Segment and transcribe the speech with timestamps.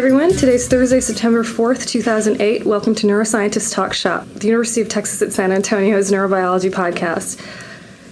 [0.00, 0.32] everyone.
[0.32, 2.64] Today's Thursday, September 4th, 2008.
[2.64, 7.38] Welcome to Neuroscientist Talk Shop, the University of Texas at San Antonio's neurobiology podcast.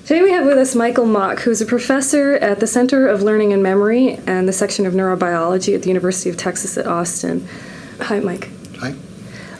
[0.02, 3.22] Today we have with us Michael Mauk, who is a professor at the Center of
[3.22, 7.48] Learning and Memory and the section of neurobiology at the University of Texas at Austin.
[8.02, 8.50] Hi, Mike.
[8.80, 8.94] Hi.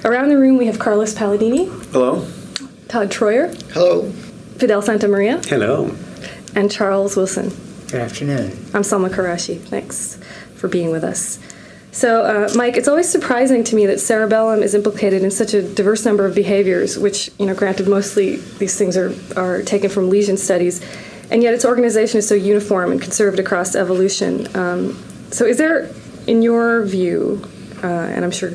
[0.04, 2.28] Around the room we have Carlos Paladini, Hello.
[2.88, 4.10] Todd Troyer, Hello.
[4.58, 5.96] Fidel Santamaria, Hello.
[6.54, 7.48] and Charles Wilson.
[7.86, 8.50] Good afternoon.
[8.74, 9.58] I'm Salma Karashi.
[9.58, 10.18] Thanks
[10.56, 11.38] for being with us.
[11.98, 15.60] So, uh, Mike, it's always surprising to me that cerebellum is implicated in such a
[15.60, 20.08] diverse number of behaviors, which, you know, granted, mostly these things are, are taken from
[20.08, 20.80] lesion studies,
[21.32, 24.46] and yet its organization is so uniform and conserved across evolution.
[24.56, 24.96] Um,
[25.32, 25.90] so, is there,
[26.28, 27.42] in your view,
[27.82, 28.50] uh, and I'm sure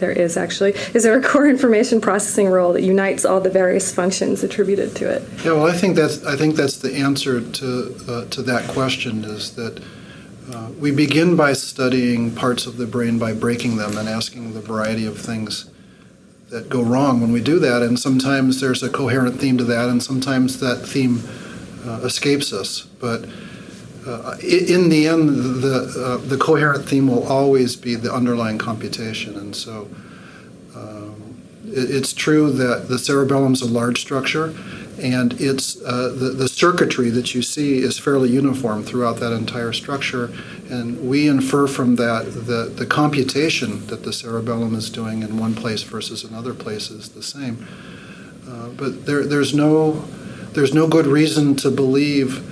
[0.00, 3.94] there is actually, is there a core information processing role that unites all the various
[3.94, 5.22] functions attributed to it?
[5.44, 9.24] Yeah, well, I think that's I think that's the answer to uh, to that question
[9.24, 9.80] is that
[10.54, 14.60] uh, we begin by studying parts of the brain by breaking them and asking the
[14.60, 15.70] variety of things
[16.50, 19.88] that go wrong when we do that, and sometimes there's a coherent theme to that,
[19.88, 21.22] and sometimes that theme
[21.86, 23.26] uh, escapes us, but.
[24.06, 25.28] Uh, in the end,
[25.62, 29.90] the uh, the coherent theme will always be the underlying computation, and so
[30.74, 34.54] um, it, it's true that the cerebellum is a large structure,
[35.00, 39.72] and it's uh, the, the circuitry that you see is fairly uniform throughout that entire
[39.72, 40.32] structure.
[40.68, 45.54] And we infer from that the, the computation that the cerebellum is doing in one
[45.54, 47.66] place versus another place is the same.
[48.48, 50.04] Uh, but there, there's no
[50.52, 52.44] there's no good reason to believe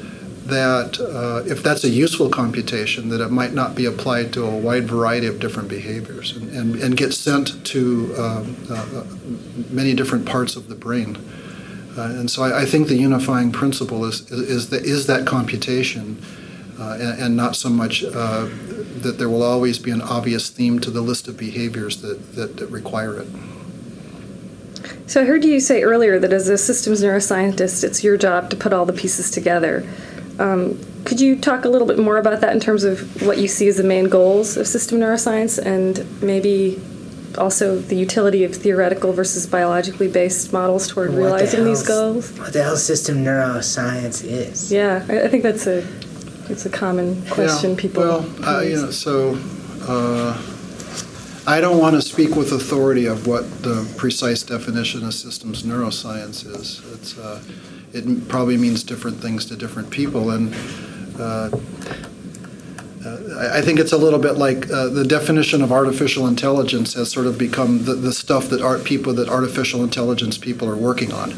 [0.46, 4.56] that uh, if that's a useful computation that it might not be applied to a
[4.56, 9.04] wide variety of different behaviors and, and, and get sent to um, uh,
[9.70, 11.18] many different parts of the brain
[11.98, 15.26] uh, and so I, I, think the unifying principle is, is, is, the, is that
[15.26, 16.22] computation
[16.78, 18.48] uh, and, and, not so much uh,
[19.02, 22.56] that there will always be an obvious theme to the list of behaviors that, that,
[22.58, 23.26] that require it.
[25.08, 28.56] So I heard you say earlier that as a systems neuroscientist, it's your job to
[28.56, 29.88] put all the pieces together.
[30.38, 33.48] Um, could you talk a little bit more about that in terms of what you
[33.48, 36.80] see as the main goals of system neuroscience and maybe
[37.38, 42.36] also the utility of theoretical versus biologically based models toward what realizing the these goals.
[42.38, 44.70] What the hell system neuroscience is?
[44.72, 45.86] Yeah, I, I think that's a
[46.50, 48.02] it's a common question yeah, people.
[48.02, 49.38] Well, uh, you know, so
[49.82, 50.40] uh,
[51.46, 56.46] I don't want to speak with authority of what the precise definition of systems neuroscience
[56.46, 56.82] is.
[56.92, 57.42] It's uh,
[57.92, 60.54] it probably means different things to different people, and
[61.18, 61.50] uh, uh,
[63.58, 67.26] I think it's a little bit like uh, the definition of artificial intelligence has sort
[67.26, 71.34] of become the, the stuff that art people that artificial intelligence people are working on.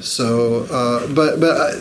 [0.00, 1.80] So, uh, but but uh,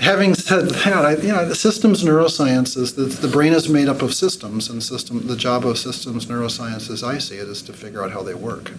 [0.00, 3.88] having said that, I, you know, the systems neuroscience is the, the brain is made
[3.88, 7.62] up of systems, and system the job of systems neuroscience, as I see it, is
[7.62, 8.72] to figure out how they work.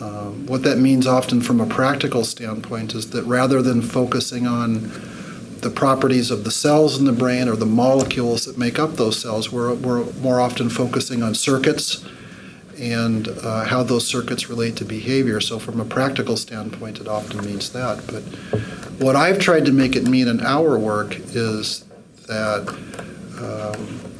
[0.00, 4.90] Um, what that means often from a practical standpoint is that rather than focusing on
[5.64, 9.20] the properties of the cells in the brain or the molecules that make up those
[9.20, 9.50] cells.
[9.50, 12.04] We're, we're more often focusing on circuits
[12.78, 15.40] and uh, how those circuits relate to behavior.
[15.40, 18.06] So, from a practical standpoint, it often means that.
[18.06, 18.22] But
[19.00, 21.84] what I've tried to make it mean in our work is
[22.28, 22.68] that.
[23.40, 24.13] Um,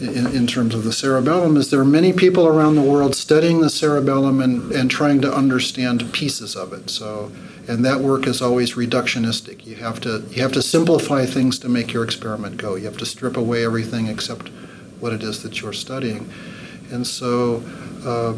[0.00, 3.60] in, in, terms of the cerebellum is there are many people around the world studying
[3.60, 6.90] the cerebellum and, and trying to understand pieces of it.
[6.90, 7.32] So
[7.68, 9.66] and that work is always reductionistic.
[9.66, 12.76] You have to you have to simplify things to make your experiment go.
[12.76, 14.48] You have to strip away everything except
[15.00, 16.30] what it is that you're studying,
[16.90, 17.62] and so
[18.04, 18.34] uh,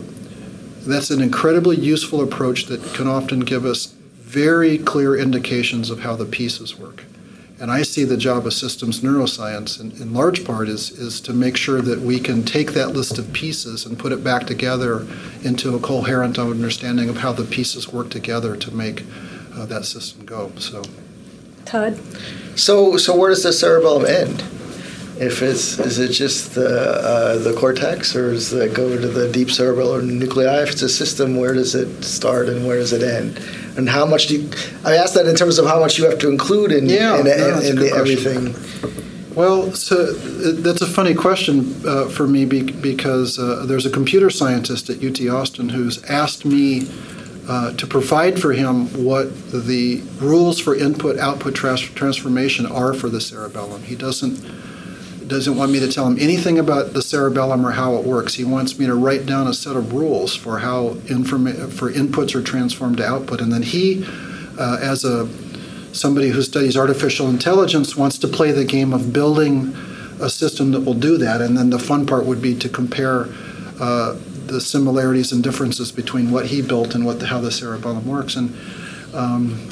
[0.86, 6.16] that's an incredibly useful approach that can often give us very clear indications of how
[6.16, 7.04] the pieces work.
[7.60, 11.32] And I see the job of systems neuroscience in, in, large part is, is to
[11.32, 15.06] make sure that we can take that list of pieces and put it back together
[15.42, 19.04] into a coherent understanding of how the pieces work together to make
[19.54, 20.52] uh, that system go.
[20.56, 20.84] So,
[21.64, 21.98] Todd?
[22.56, 24.44] So, so where does the cerebellum end?
[25.20, 29.30] If it's is it just the uh, the cortex, or does it go to the
[29.32, 30.62] deep cerebellar nuclei?
[30.62, 33.38] If it's a system, where does it start and where does it end?
[33.76, 34.50] And how much do you?
[34.84, 37.24] I asked that in terms of how much you have to include in yeah, in,
[37.24, 38.54] no, in, in the, everything.
[39.34, 44.90] Well, so that's a funny question uh, for me because uh, there's a computer scientist
[44.90, 46.88] at UT Austin who's asked me
[47.48, 53.08] uh, to provide for him what the rules for input output trans- transformation are for
[53.08, 53.82] the cerebellum.
[53.84, 54.44] He doesn't
[55.28, 58.34] doesn't want me to tell him anything about the cerebellum or how it works.
[58.34, 62.34] He wants me to write down a set of rules for how informa- for inputs
[62.34, 64.04] are transformed to output, and then he,
[64.58, 65.28] uh, as a
[65.92, 69.74] somebody who studies artificial intelligence, wants to play the game of building
[70.20, 71.40] a system that will do that.
[71.40, 73.28] And then the fun part would be to compare
[73.80, 74.16] uh,
[74.46, 78.36] the similarities and differences between what he built and what the, how the cerebellum works.
[78.36, 78.54] And
[79.14, 79.68] um,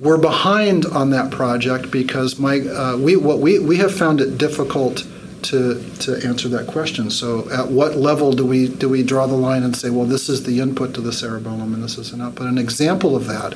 [0.00, 4.38] we're behind on that project because my uh, we what we we have found it
[4.38, 5.06] difficult
[5.42, 7.10] to to answer that question.
[7.10, 10.28] So at what level do we do we draw the line and say, well, this
[10.28, 12.46] is the input to the cerebellum and this is an output?
[12.46, 13.54] An example of that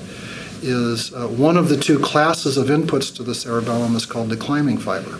[0.62, 4.37] is uh, one of the two classes of inputs to the cerebellum is called the
[4.37, 5.19] climbing fiber.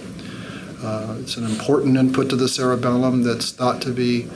[0.83, 4.29] Uh, it's an important input to the cerebellum that's thought to be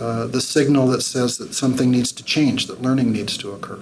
[0.00, 3.78] uh, the signal that says that something needs to change, that learning needs to occur.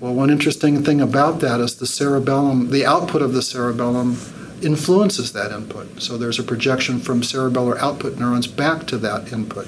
[0.00, 4.16] Well, one interesting thing about that is the cerebellum, the output of the cerebellum
[4.62, 6.00] influences that input.
[6.00, 9.66] So there's a projection from cerebellar output neurons back to that input.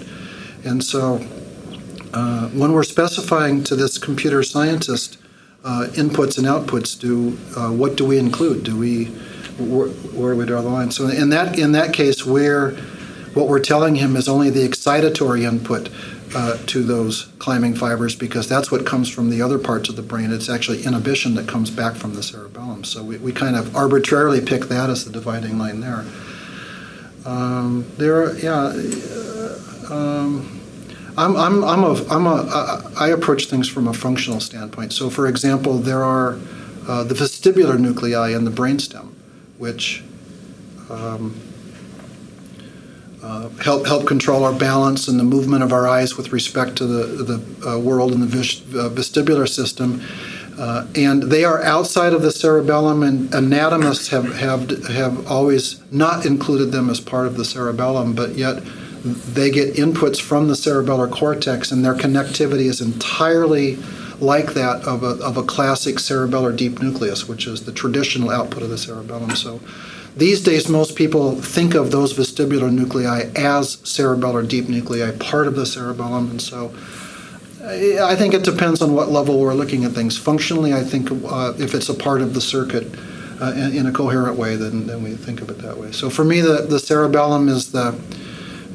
[0.65, 1.17] And so
[2.15, 5.19] uh, when we're specifying to this computer scientist
[5.65, 8.63] uh, inputs and outputs, do uh, what do we include?
[8.63, 9.07] Do we
[9.59, 10.93] where, where do we draw the line?
[10.93, 12.77] So in that in that case, where
[13.35, 15.89] what we're telling him is only the excitatory input
[16.35, 20.03] uh, to those climbing fibers because that's what comes from the other parts of the
[20.03, 20.33] brain.
[20.33, 22.85] It's actually inhibition that comes back from the cerebellum.
[22.85, 26.05] So we, we kind of arbitrarily pick that as the dividing line there.
[27.25, 28.73] Um, there yeah.
[28.73, 29.59] uh,
[29.91, 30.61] Um,
[31.19, 34.93] I'm, I'm, I'm a, I'm a, I approach things from a functional standpoint.
[34.93, 36.39] So, for example, there are
[36.87, 39.13] uh, the vestibular nuclei in the brainstem,
[39.59, 40.05] which
[40.89, 41.35] um,
[43.23, 46.87] uh, help help control our balance and the movement of our eyes with respect to
[46.87, 50.03] the the uh, world in the vis- uh, vestibular system.
[50.59, 56.27] Uh, and they are outside of the cerebellum, and anatomists have, have have always not
[56.27, 58.63] included them as part of the cerebellum, but yet
[59.03, 63.79] they get inputs from the cerebellar cortex, and their connectivity is entirely
[64.21, 68.63] like that of a, of a classic cerebellar deep nucleus, which is the traditional output
[68.63, 69.35] of the cerebellum.
[69.35, 69.61] So
[70.17, 75.57] these days, most people think of those vestibular nuclei as cerebellar deep nuclei, part of
[75.57, 76.75] the cerebellum, and so
[77.63, 80.17] I think it depends on what level we're looking at things.
[80.17, 82.87] Functionally, I think uh, if it's a part of the circuit
[83.41, 85.93] uh, in, in, a coherent way, then, then we think of it that way.
[85.93, 87.99] So for me, the, the cerebellum is the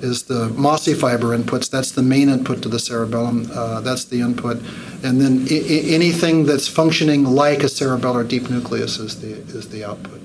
[0.01, 1.69] is the mossy fiber inputs.
[1.69, 3.49] That's the main input to the cerebellum.
[3.53, 4.57] Uh, that's the input,
[5.03, 9.83] and then I- anything that's functioning like a cerebellar deep nucleus is the is the
[9.83, 10.21] output.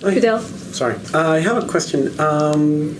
[0.00, 0.40] Fidel?
[0.40, 2.18] Sorry, uh, I have a question.
[2.20, 2.96] Um,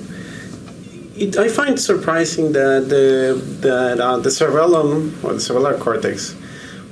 [1.17, 6.35] it, I find surprising that the that uh, the cerebellum or the cerebellar cortex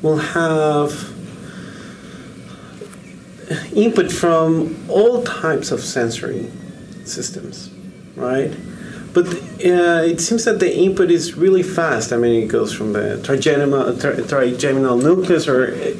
[0.03, 1.11] will have
[3.75, 6.51] input from all types of sensory
[7.05, 7.71] systems,
[8.17, 8.55] right?
[9.13, 12.13] But uh, it seems that the input is really fast.
[12.13, 15.93] I mean, it goes from the trigeminal, tri- trigeminal nucleus, or uh,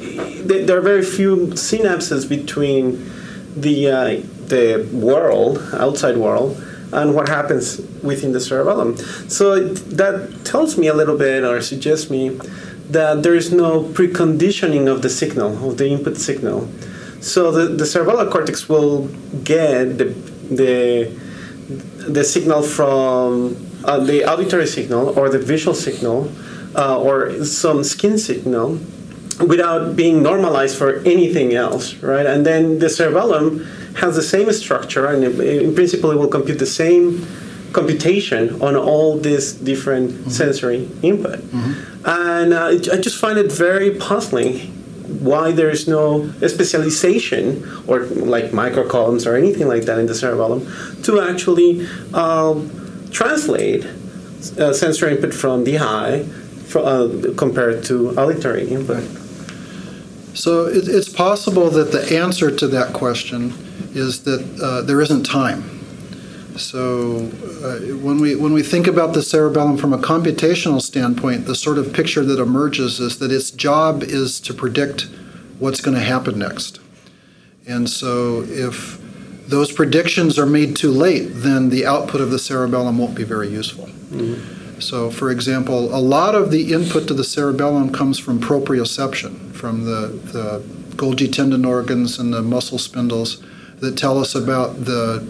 [0.43, 3.09] there are very few synapses between
[3.55, 6.61] the uh, the world, outside world,
[6.91, 8.97] and what happens within the cerebellum.
[9.29, 12.37] So that tells me a little bit, or suggests me,
[12.89, 16.69] that there is no preconditioning of the signal, of the input signal.
[17.21, 19.07] So the, the cerebellar cortex will
[19.43, 20.13] get the
[20.51, 21.11] the
[22.07, 26.31] the signal from uh, the auditory signal or the visual signal
[26.75, 28.79] uh, or some skin signal
[29.39, 32.25] without being normalized for anything else, right?
[32.25, 33.65] And then the cerebellum
[33.95, 37.25] has the same structure, and in principle, it will compute the same
[37.73, 40.29] computation on all these different mm-hmm.
[40.29, 41.39] sensory input.
[41.39, 42.05] Mm-hmm.
[42.05, 44.71] And uh, I just find it very puzzling
[45.19, 50.61] why there is no specialization or like microcolumns or anything like that in the cerebellum
[51.03, 52.57] to actually um,
[53.11, 53.85] translate
[54.57, 56.23] uh, sensory input from the eye
[56.67, 59.03] for, uh, compared to auditory input.
[60.35, 63.53] So it, it's possible that the answer to that question
[63.93, 65.71] is that uh, there isn't time.
[66.57, 67.31] So
[67.63, 71.77] uh, when we when we think about the cerebellum from a computational standpoint, the sort
[71.77, 75.09] of picture that emerges is that its job is to predict
[75.59, 76.79] what's going to happen next.
[77.67, 79.01] And so if
[79.47, 83.49] those predictions are made too late, then the output of the cerebellum won't be very
[83.49, 83.85] useful.
[83.85, 84.54] Mm-hmm.
[84.79, 89.85] So, for example, a lot of the input to the cerebellum comes from proprioception, from
[89.85, 90.59] the, the
[90.95, 93.43] Golgi tendon organs and the muscle spindles
[93.79, 95.25] that tell us about the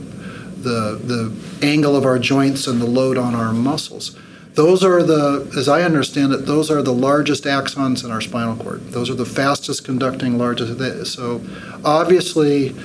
[0.65, 4.17] the, the angle of our joints and the load on our muscles.
[4.55, 8.55] Those are the, as I understand it, those are the largest axons in our spinal
[8.55, 8.81] cord.
[8.87, 11.13] Those are the fastest conducting, largest.
[11.13, 11.41] So
[11.83, 12.75] obviously,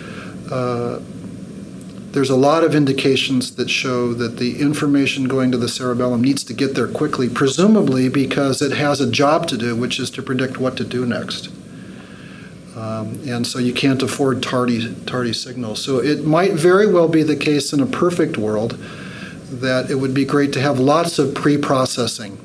[0.50, 1.00] uh,
[2.12, 6.43] there's a lot of indications that show that the information going to the cerebellum needs
[6.45, 10.23] to get there quickly, presumably because it has a job to do, which is to
[10.23, 11.49] predict what to do next.
[12.76, 15.85] Um, and so you can't afford tardy, tardy signals.
[15.85, 18.73] So it might very well be the case in a perfect world
[19.50, 22.38] that it would be great to have lots of pre-processing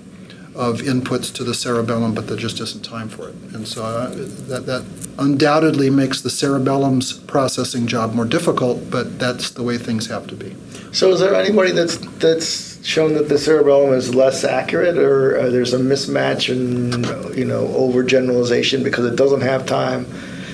[0.56, 3.36] of inputs to the cerebellum, but there just isn't time for it.
[3.54, 4.86] And so uh, that, that
[5.20, 10.36] undoubtedly makes the cerebellum's processing job more difficult, but that's the way things have to
[10.36, 10.56] be.
[10.92, 15.50] So is there anybody that's that's shown that the cerebellum is less accurate, or uh,
[15.50, 20.06] there's a mismatch and you know overgeneralization because it doesn't have time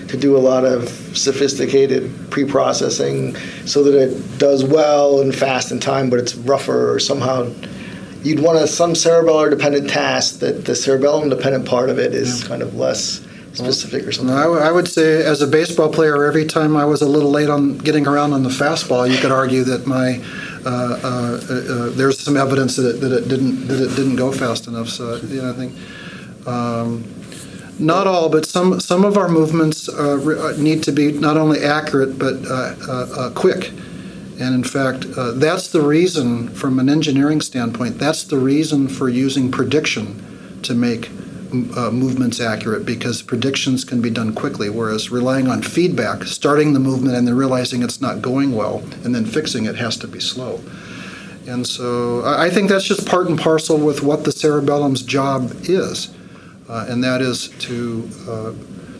[0.07, 5.79] to do a lot of sophisticated pre-processing, so that it does well and fast in
[5.79, 7.47] time, but it's rougher or somehow.
[8.23, 12.43] You'd want a, some cerebellar dependent task that the cerebellum dependent part of it is
[12.43, 14.35] kind of less specific or something.
[14.35, 17.31] I, w- I would say, as a baseball player, every time I was a little
[17.31, 20.21] late on getting around on the fastball, you could argue that my
[20.65, 24.31] uh, uh, uh, there's some evidence that it, that it didn't that it didn't go
[24.31, 24.87] fast enough.
[24.87, 27.03] So you know, I think um,
[27.79, 31.37] not all, but some some of our movements uh, re- uh, need to be not
[31.37, 33.71] only accurate but uh, uh, uh, quick.
[34.41, 39.07] And in fact, uh, that's the reason, from an engineering standpoint, that's the reason for
[39.07, 41.09] using prediction to make
[41.77, 46.79] uh, movements accurate because predictions can be done quickly, whereas relying on feedback, starting the
[46.79, 50.19] movement and then realizing it's not going well and then fixing it has to be
[50.19, 50.59] slow.
[51.45, 56.11] And so I think that's just part and parcel with what the cerebellum's job is,
[56.67, 58.53] uh, and that is to uh,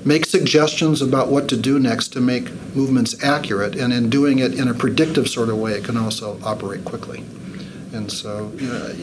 [0.05, 4.53] make suggestions about what to do next to make movements accurate, and in doing it
[4.53, 7.23] in a predictive sort of way, it can also operate quickly.
[7.93, 8.95] And so, you know,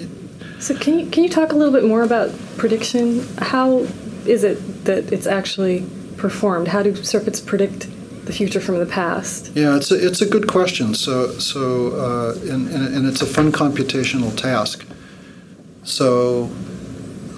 [0.61, 3.27] So can you can you talk a little bit more about prediction?
[3.39, 3.87] How
[4.27, 5.87] is it that it's actually
[6.17, 6.69] performed?
[6.69, 7.89] How do circuits predict
[8.25, 9.53] the future from the past?
[9.55, 10.95] Yeah, it's a, it's a good question.
[10.95, 14.85] So, so uh, and, and, and it's a fun computational task.
[15.85, 16.51] So,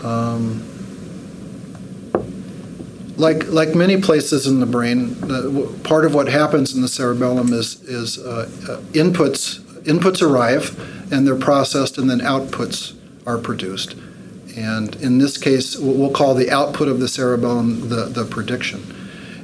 [0.03, 0.65] um,
[3.21, 5.15] like like many places in the brain,
[5.83, 10.79] part of what happens in the cerebellum is is uh, uh, inputs inputs arrive
[11.13, 12.97] and they're processed, and then outputs
[13.27, 13.97] are produced.
[14.57, 18.83] And in this case, we'll call the output of the cerebellum the, the prediction.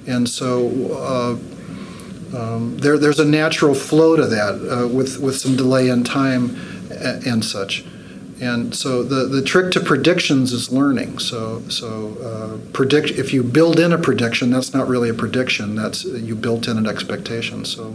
[0.06, 4.54] And so uh, um, there, there's a natural flow to that
[4.85, 6.56] uh, with, with some delay in time
[6.90, 7.85] a- and such.
[8.40, 11.19] And so the, the trick to predictions is learning.
[11.21, 15.75] So, so uh, predict, if you build in a prediction, that's not really a prediction,
[15.75, 17.64] that's you built in an expectation.
[17.64, 17.93] So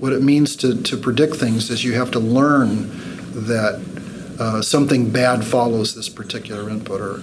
[0.00, 2.88] what it means to, to predict things is you have to learn
[3.46, 7.20] that uh, something bad follows this particular input or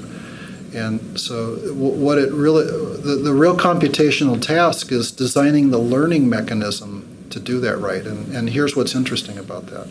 [0.75, 7.27] and so, what it really, the, the real computational task is designing the learning mechanism
[7.29, 8.05] to do that right.
[8.05, 9.87] And, and here's what's interesting about that.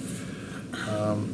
[0.87, 1.33] Um,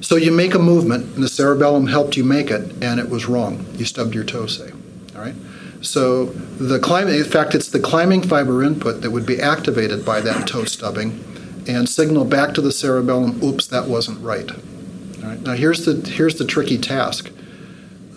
[0.00, 3.26] so, you make a movement, and the cerebellum helped you make it, and it was
[3.26, 3.64] wrong.
[3.74, 4.70] You stubbed your toe, say.
[5.14, 5.34] All right?
[5.82, 10.20] So, the climbing, in fact, it's the climbing fiber input that would be activated by
[10.20, 11.24] that toe stubbing
[11.66, 14.50] and signal back to the cerebellum, oops, that wasn't right.
[14.50, 15.40] All right?
[15.40, 17.30] Now, here's the, here's the tricky task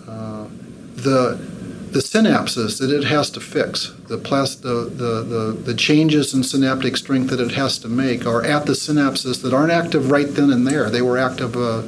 [0.08, 0.46] uh,
[0.94, 1.53] the
[1.94, 6.42] the synapses that it has to fix, the, plas- the, the, the, the changes in
[6.42, 10.26] synaptic strength that it has to make are at the synapses that aren't active right
[10.26, 10.90] then and there.
[10.90, 11.82] They were active uh,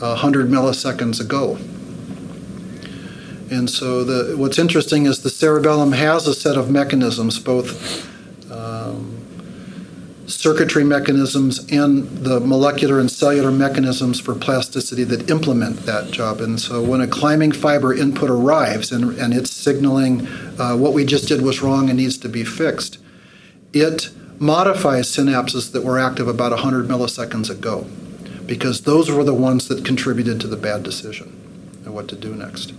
[0.00, 1.56] 100 milliseconds ago.
[3.50, 9.17] And so the, what's interesting is the cerebellum has a set of mechanisms, both um,
[10.28, 16.40] circuitry mechanisms and the molecular and cellular mechanisms for plasticity that implement that job.
[16.40, 20.26] And so when a climbing fiber input arrives and, and it's signaling
[20.58, 22.98] uh, what we just did was wrong and needs to be fixed,
[23.72, 27.86] it modifies synapses that were active about 100 milliseconds ago
[28.46, 31.34] because those were the ones that contributed to the bad decision
[31.84, 32.72] and what to do next.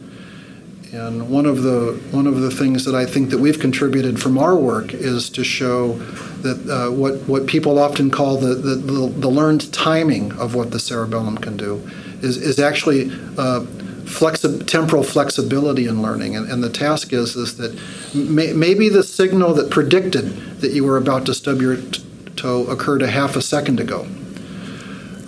[0.91, 4.39] And one of the one of the things that I think that we've contributed from
[4.39, 5.93] our work is to show
[6.41, 10.79] that uh, what what people often call the, the, the, learned timing of what the
[10.79, 11.88] cerebellum can do
[12.22, 13.65] is is actually uh,
[14.05, 16.36] flexi- temporal flexibility in learning.
[16.36, 17.79] And, and the task is is that
[18.15, 22.03] may, maybe the signal that predicted that you were about to stub your t-
[22.36, 24.08] toe occurred a half a second ago.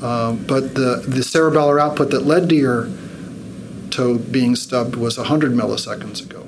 [0.02, 2.90] Uh, but the, the cerebellar output that led to your
[3.92, 6.48] toe being stubbed was 100 milliseconds ago.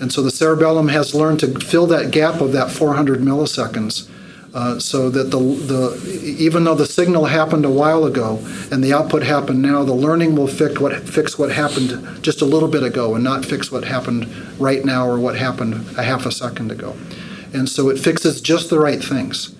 [0.00, 4.08] And so the cerebellum has learned to fill that gap of that 400 milliseconds
[4.52, 8.38] uh, so that the, the, even though the signal happened a while ago
[8.70, 12.44] and the output happened now, the learning will fix what, fix what happened just a
[12.44, 16.24] little bit ago and not fix what happened right now or what happened a half
[16.24, 16.96] a second ago.
[17.52, 19.54] And so it fixes just the right things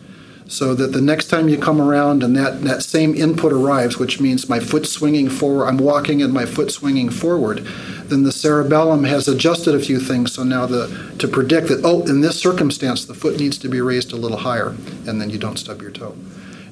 [0.46, 4.20] so that the next time you come around and that, that same input arrives, which
[4.20, 7.66] means my foot swinging forward, I'm walking and my foot swinging forward,
[8.06, 10.34] then the cerebellum has adjusted a few things.
[10.34, 13.80] So now the to predict that oh, in this circumstance, the foot needs to be
[13.80, 14.68] raised a little higher,
[15.06, 16.14] and then you don't stub your toe.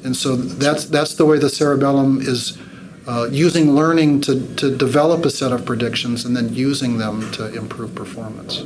[0.04, 2.58] And so that's that's the way the cerebellum is
[3.06, 7.52] uh, using learning to, to develop a set of predictions and then using them to
[7.54, 8.62] improve performance.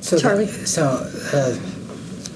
[0.00, 0.46] So, the- Charlie?
[0.46, 0.84] so
[1.32, 1.56] uh,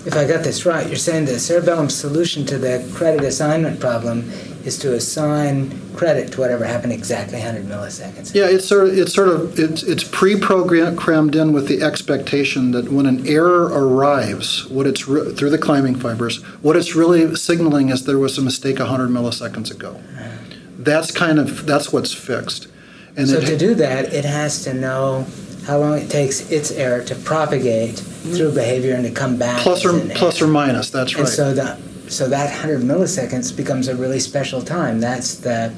[0.05, 4.31] if I got this right, you're saying the cerebellum's solution to the credit assignment problem
[4.65, 8.35] is to assign credit to whatever happened exactly 100 milliseconds.
[8.35, 12.91] Yeah, it's sort of, it's sort of it's it's pre-programmed in with the expectation that
[12.91, 17.91] when an error arrives, what it's re- through the climbing fibers, what it's really signaling
[17.91, 20.01] is there was a mistake 100 milliseconds ago.
[20.79, 22.69] That's kind of that's what's fixed.
[23.17, 25.27] And so it, to do that, it has to know
[25.67, 29.63] how long it takes its error to propagate through behavior and to come back.
[29.63, 30.91] plus or plus or minus.
[30.91, 31.21] That's right.
[31.21, 35.01] And so that so that 100 milliseconds becomes a really special time.
[35.01, 35.73] That's the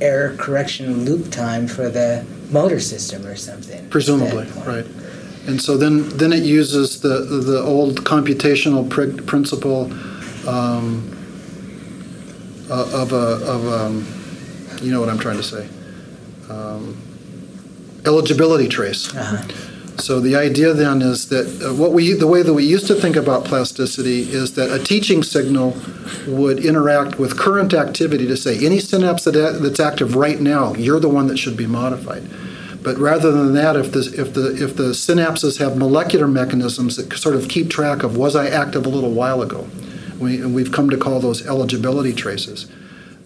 [0.00, 3.88] error correction loop time for the motor system or something.
[3.90, 4.86] Presumably, right.
[5.46, 9.90] And so then, then it uses the, the old computational pr- principle
[10.46, 11.10] um,
[12.70, 14.06] uh, of a, of um,
[14.82, 15.68] you know what I'm trying to say,
[16.50, 16.96] um,
[18.04, 19.14] eligibility trace.
[19.14, 19.67] Uh-huh.
[20.00, 22.94] So the idea then is that uh, what we, the way that we used to
[22.94, 25.76] think about plasticity is that a teaching signal
[26.26, 31.00] would interact with current activity to say any synapse that, that's active right now, you're
[31.00, 32.22] the one that should be modified.
[32.80, 37.12] But rather than that, if the, if the, if the synapses have molecular mechanisms that
[37.14, 39.68] sort of keep track of was I active a little while ago,
[40.20, 42.70] we, and we've come to call those eligibility traces,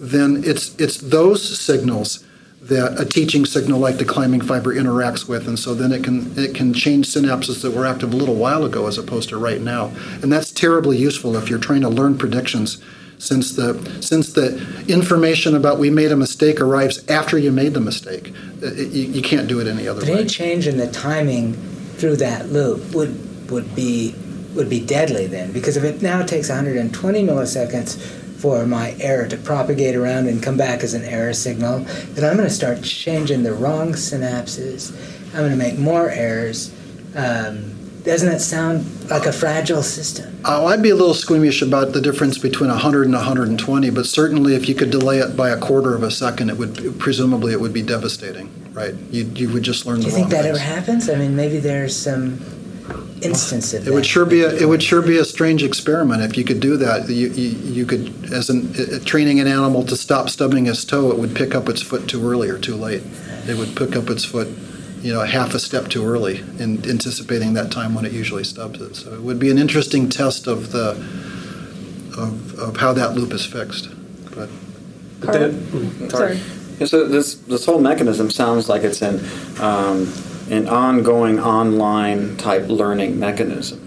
[0.00, 2.24] then it's, it's those signals
[2.62, 6.32] that a teaching signal like the climbing fiber interacts with, and so then it can
[6.38, 9.60] it can change synapses that were active a little while ago as opposed to right
[9.60, 9.92] now,
[10.22, 12.80] and that's terribly useful if you're trying to learn predictions,
[13.18, 17.80] since the since the information about we made a mistake arrives after you made the
[17.80, 20.18] mistake, uh, it, you, you can't do it any other But way.
[20.20, 21.54] any change in the timing
[21.96, 24.14] through that loop would would be
[24.54, 29.36] would be deadly then, because if it now takes 120 milliseconds for my error to
[29.36, 31.78] propagate around and come back as an error signal,
[32.14, 34.92] then I'm going to start changing the wrong synapses.
[35.28, 36.74] I'm going to make more errors.
[37.14, 40.40] Um, doesn't that sound like a fragile system?
[40.44, 44.56] Oh, I'd be a little squeamish about the difference between 100 and 120, but certainly
[44.56, 47.60] if you could delay it by a quarter of a second, it would presumably it
[47.60, 48.94] would be devastating, right?
[49.12, 50.58] You you would just learn the Do you think that things.
[50.58, 51.08] ever happens?
[51.08, 52.40] I mean, maybe there's some
[53.22, 56.36] instance of It would sure be a, it would sure be a strange experiment if
[56.36, 57.08] you could do that.
[57.08, 61.10] You, you, you could, as an, uh, training an animal to stop stubbing its toe,
[61.10, 63.02] it would pick up its foot too early or too late.
[63.48, 64.48] It would pick up its foot,
[65.02, 68.80] you know, half a step too early in anticipating that time when it usually stubs
[68.80, 68.96] it.
[68.96, 70.90] So it would be an interesting test of the,
[72.18, 73.88] of, of how that loop is fixed.
[74.34, 74.48] But
[75.20, 75.38] But Carl?
[75.50, 76.40] then- Sorry.
[76.78, 79.20] Yeah, so this this whole mechanism sounds like it's in
[79.60, 80.06] um,
[80.52, 83.78] an ongoing online type learning mechanism.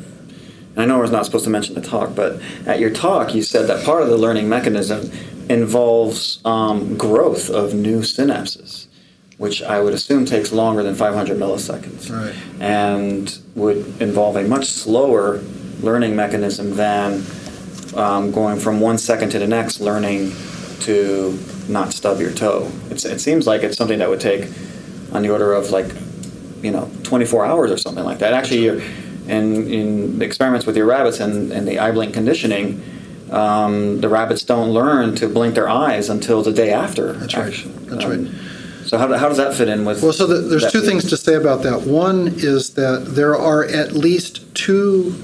[0.75, 3.43] And I know we're not supposed to mention the talk, but at your talk you
[3.43, 5.10] said that part of the learning mechanism
[5.47, 8.88] involves um, growth of new synapses,
[9.38, 12.36] which I would assume takes longer than 500 milliseconds, Right.
[12.60, 15.41] and would involve a much slower
[15.82, 17.23] learning mechanism than
[17.95, 20.32] um, going from one second to the next, learning
[20.82, 22.71] to not stub your toe.
[22.89, 24.49] It's, it seems like it's something that would take
[25.13, 25.86] on the order of like,
[26.65, 28.34] you know, 24 hours or something like that.
[28.34, 28.82] Actually, you're,
[29.28, 32.82] in, in experiments with your rabbits and, and the eye blink conditioning,
[33.32, 37.13] um, the rabbits don't learn to blink their eyes until the day after.
[37.13, 37.54] That's right.
[37.88, 38.41] That's Um, right.
[38.86, 40.04] So how, how does that fit in with?
[40.04, 41.82] Well, so the, there's two things to say about that.
[41.88, 45.15] One is that there are at least two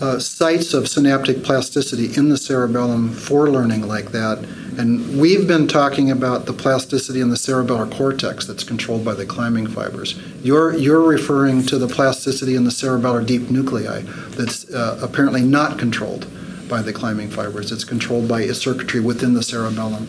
[0.00, 4.38] uh, sites of synaptic plasticity in the cerebellum for learning like that.
[4.78, 9.26] And we've been talking about the plasticity in the cerebellar cortex that's controlled by the
[9.26, 10.16] climbing fibers.
[10.40, 14.02] You're, you're referring to the plasticity in the cerebellar deep nuclei
[14.36, 16.28] that's uh, apparently not controlled
[16.68, 17.72] by the climbing fibers.
[17.72, 20.06] It's controlled by a circuitry within the cerebellum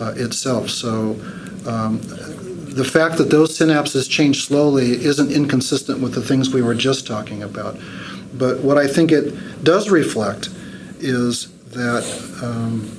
[0.00, 0.70] uh, itself.
[0.70, 1.10] So
[1.66, 6.74] um, the fact that those synapses change slowly isn't inconsistent with the things we were
[6.74, 7.76] just talking about.
[8.32, 10.48] But what I think it does reflect
[10.98, 12.04] is that
[12.42, 12.97] um,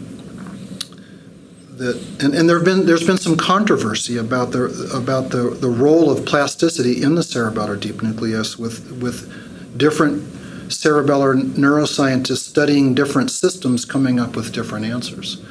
[1.80, 5.70] that and, and there have been there's been some controversy about the about the, the
[5.70, 9.32] role of plasticity in the cerebellar deep nucleus with with
[9.78, 10.22] different
[10.68, 15.42] cerebellar neuroscientists studying different systems coming up with different answers.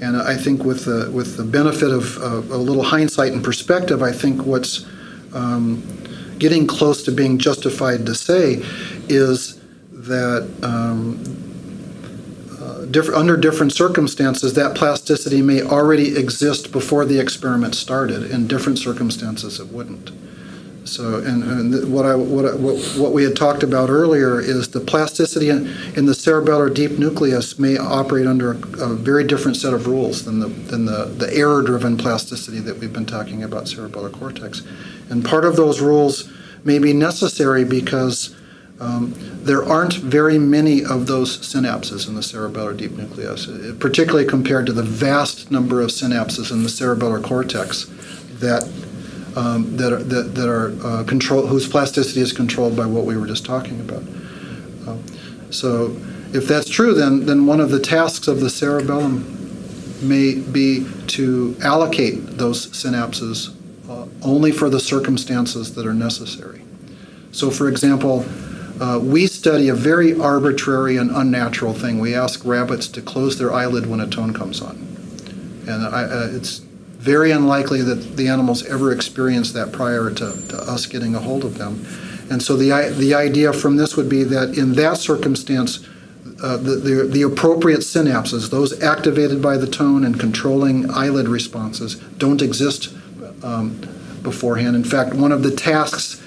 [0.00, 4.12] And I think with the with the benefit of a little hindsight and perspective, I
[4.12, 4.84] think what's
[5.32, 5.82] um,
[6.38, 8.62] getting close to being justified to say
[9.08, 9.58] is
[9.90, 11.45] that um,
[12.90, 18.30] different, under different circumstances, that plasticity may already exist before the experiment started.
[18.30, 20.10] In different circumstances, it wouldn't.
[20.84, 24.78] So, and, and what I what, I, what we had talked about earlier is the
[24.78, 29.74] plasticity in, in the cerebellar deep nucleus may operate under a, a very different set
[29.74, 34.12] of rules than the than the, the error-driven plasticity that we've been talking about cerebellar
[34.12, 34.62] cortex.
[35.10, 36.30] And part of those rules
[36.62, 38.36] may be necessary because
[38.78, 44.26] um, there aren't very many of those synapses in the cerebellar deep nucleus, uh, particularly
[44.26, 47.86] compared to the vast number of synapses in the cerebellar cortex
[48.40, 48.64] that
[49.34, 53.16] um, that are, that, that are uh, control whose plasticity is controlled by what we
[53.16, 54.02] were just talking about.
[54.86, 54.96] Uh,
[55.50, 55.94] so,
[56.32, 59.32] if that's true, then then one of the tasks of the cerebellum
[60.02, 63.54] may be to allocate those synapses
[63.88, 66.62] uh, only for the circumstances that are necessary.
[67.32, 68.24] So, for example,
[68.80, 71.98] uh, we study a very arbitrary and unnatural thing.
[71.98, 74.76] We ask rabbits to close their eyelid when a tone comes on,
[75.66, 76.58] and I, uh, it's
[77.06, 81.44] very unlikely that the animals ever experienced that prior to, to us getting a hold
[81.44, 81.86] of them.
[82.30, 85.86] And so the, the idea from this would be that in that circumstance,
[86.42, 91.94] uh, the, the, the, appropriate synapses, those activated by the tone and controlling eyelid responses,
[92.18, 92.92] don't exist
[93.44, 93.80] um,
[94.22, 94.74] beforehand.
[94.74, 96.20] In fact, one of the tasks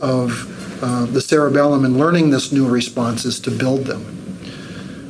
[0.00, 0.53] of
[0.84, 4.04] uh, the cerebellum and learning this new response is to build them.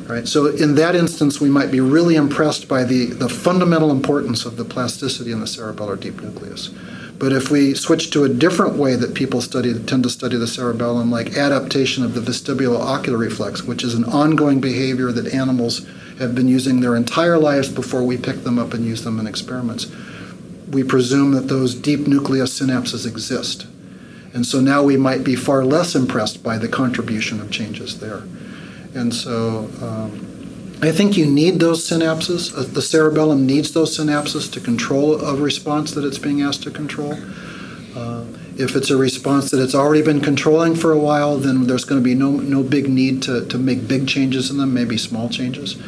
[0.08, 0.28] Right?
[0.28, 4.56] So in that instance, we might be really impressed by the, the fundamental importance of
[4.56, 6.68] the plasticity in the cerebellar deep nucleus.
[7.18, 10.46] But if we switch to a different way that people study, tend to study the
[10.46, 15.84] cerebellum, like adaptation of the vestibulo-ocular reflex, which is an ongoing behavior that animals
[16.20, 19.26] have been using their entire lives before we pick them up and use them in
[19.26, 19.90] experiments,
[20.70, 23.66] we presume that those deep nucleus synapses exist.
[24.34, 28.24] And so now we might be far less impressed by the contribution of changes there.
[28.94, 32.52] And so um, I think you need those synapses.
[32.52, 36.70] Uh, the cerebellum needs those synapses to control a response that it's being asked to
[36.70, 37.14] control.
[37.94, 38.24] Uh,
[38.56, 42.00] if it's a response that it's already been controlling for a while, then there's going
[42.00, 45.28] to be no, no big need to, to make big changes in them, maybe small
[45.28, 45.80] changes.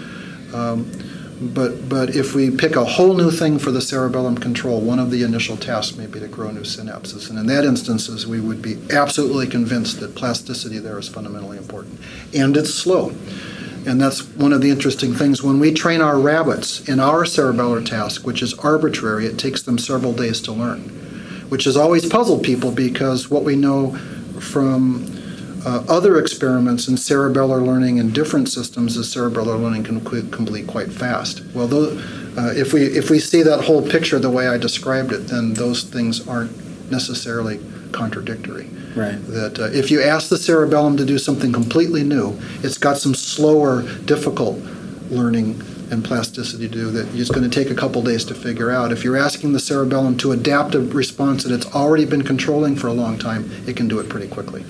[0.54, 0.90] Um,
[1.40, 5.10] but, but if we pick a whole new thing for the cerebellum control, one of
[5.10, 7.28] the initial tasks may be to grow new synapses.
[7.28, 12.00] And in that instances, we would be absolutely convinced that plasticity there is fundamentally important.
[12.34, 13.10] And it's slow.
[13.86, 15.42] And that's one of the interesting things.
[15.42, 19.78] When we train our rabbits in our cerebellar task, which is arbitrary, it takes them
[19.78, 20.80] several days to learn,
[21.50, 23.94] which has always puzzled people because what we know
[24.40, 25.15] from
[25.66, 30.00] uh, other experiments in cerebellar learning in different systems is cerebellar learning can
[30.30, 31.42] complete quite fast.
[31.54, 32.00] Well, those,
[32.38, 35.54] uh, if we if we see that whole picture the way I described it, then
[35.54, 36.52] those things aren't
[36.88, 37.58] necessarily
[37.90, 38.68] contradictory.
[38.94, 39.20] Right.
[39.26, 43.14] That uh, if you ask the cerebellum to do something completely new, it's got some
[43.14, 44.58] slower, difficult
[45.10, 48.70] learning and plasticity to do that it's going to take a couple days to figure
[48.70, 48.92] out.
[48.92, 52.86] If you're asking the cerebellum to adapt a response that it's already been controlling for
[52.86, 54.64] a long time, it can do it pretty quickly.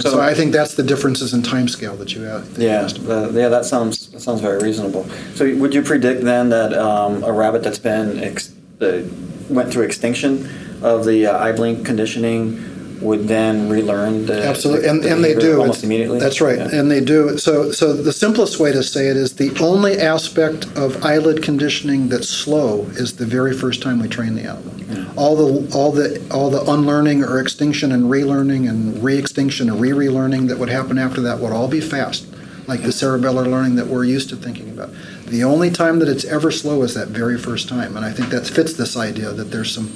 [0.00, 2.58] So, so, I think that's the differences in time scale that you have.
[2.58, 5.04] Yeah, uh, yeah, that sounds that sounds very reasonable.
[5.34, 9.02] So would you predict then that um, a rabbit that's been ex- uh,
[9.48, 10.50] went through extinction
[10.82, 15.34] of the uh, eye blink conditioning would then relearn the absolutely, and, the and they
[15.34, 16.18] do almost immediately.
[16.18, 16.68] That's right, yeah.
[16.72, 17.36] and they do.
[17.38, 22.08] So, so the simplest way to say it is the only aspect of eyelid conditioning
[22.08, 24.74] that's slow is the very first time we train the animal.
[24.80, 25.12] Yeah.
[25.16, 30.48] All the all the all the unlearning or extinction and relearning and re-extinction and re-relearning
[30.48, 32.26] that would happen after that would all be fast,
[32.66, 34.90] like the cerebellar learning that we're used to thinking about.
[35.26, 38.28] The only time that it's ever slow is that very first time, and I think
[38.28, 39.92] that fits this idea that there's some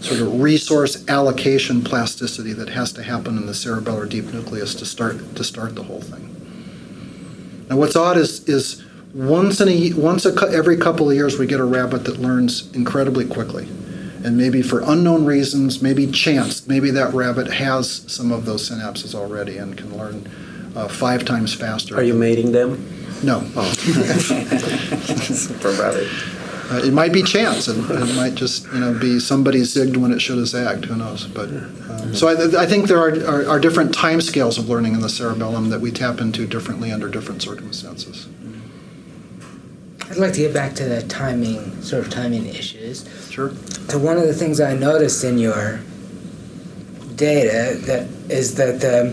[0.00, 4.86] sort of resource allocation plasticity that has to happen in the cerebellar deep nucleus to
[4.86, 6.36] start to start the whole thing.
[7.68, 8.82] Now, what's odd is is
[9.14, 12.70] once in a once a, every couple of years we get a rabbit that learns
[12.74, 13.68] incredibly quickly,
[14.24, 19.14] and maybe for unknown reasons, maybe chance, maybe that rabbit has some of those synapses
[19.14, 20.26] already and can learn
[20.74, 21.96] uh, five times faster.
[21.96, 22.86] Are you mating them?
[23.22, 23.42] No.
[23.54, 23.72] Oh.
[23.74, 26.08] Super rabbit.
[26.70, 30.12] Uh, it might be chance, and it might just you know be somebody zigged when
[30.12, 30.84] it should have zagged.
[30.84, 31.26] Who knows?
[31.26, 34.94] But um, so I, I, think there are, are, are different time scales of learning
[34.94, 38.28] in the cerebellum that we tap into differently under different circumstances.
[40.08, 43.08] I'd like to get back to the timing, sort of timing issues.
[43.30, 43.52] Sure.
[43.88, 45.80] So one of the things I noticed in your
[47.16, 49.12] data that is that the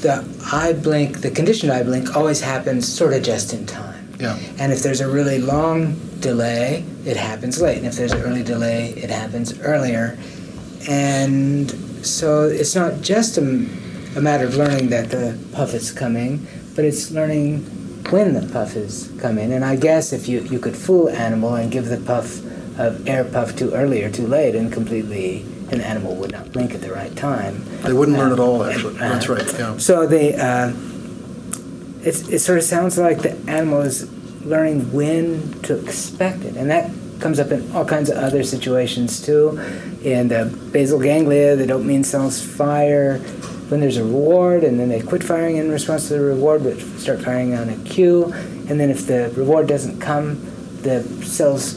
[0.00, 4.14] the eye blink, the conditioned eye blink, always happens sort of just in time.
[4.20, 4.38] Yeah.
[4.58, 7.78] And if there's a really long delay, it happens late.
[7.78, 10.18] And if there's an early delay, it happens earlier.
[10.88, 11.70] And
[12.06, 16.84] so it's not just a, a matter of learning that the puff is coming, but
[16.84, 17.64] it's learning
[18.10, 19.52] when the puff is coming.
[19.52, 22.40] And I guess if you, you could fool animal and give the puff
[22.78, 26.74] of air puff too early or too late and completely an animal would not blink
[26.74, 27.62] at the right time.
[27.82, 28.96] They wouldn't learn at all, actually.
[28.96, 29.76] uh, That's right, yeah.
[29.76, 30.72] So they, uh,
[32.00, 34.04] it, it sort of sounds like the animal is
[34.42, 39.20] learning when to expect it, and that comes up in all kinds of other situations
[39.20, 39.58] too.
[40.02, 43.18] In the basal ganglia, the dopamine cells fire
[43.68, 46.78] when there's a reward, and then they quit firing in response to the reward, but
[46.98, 48.32] start firing on a cue.
[48.68, 50.40] And then if the reward doesn't come,
[50.82, 51.74] the cells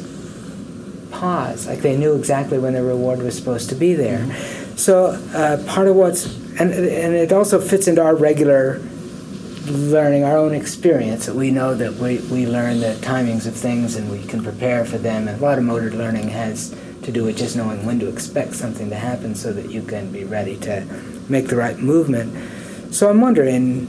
[1.12, 4.34] pause, like they knew exactly when the reward was supposed to be there.
[4.78, 6.26] So uh, part of what's
[6.60, 8.82] and and it also fits into our regular
[9.65, 11.26] learning, our own experience.
[11.26, 14.86] That we know that we we learn the timings of things and we can prepare
[14.86, 15.28] for them.
[15.28, 18.56] And a lot of motor learning has to do with just knowing when to expect
[18.56, 20.86] something to happen, so that you can be ready to
[21.30, 22.93] make the right movement.
[22.93, 23.88] So I'm wondering,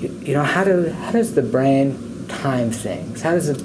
[0.00, 3.22] you, know, how do how does the brain time things?
[3.22, 3.62] How does the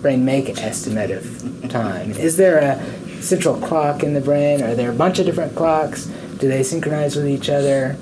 [0.00, 2.12] brain make an estimate of time?
[2.12, 4.62] Is there a central clock in the brain?
[4.62, 6.06] Are there a bunch of different clocks?
[6.38, 7.96] Do they synchronize with each other?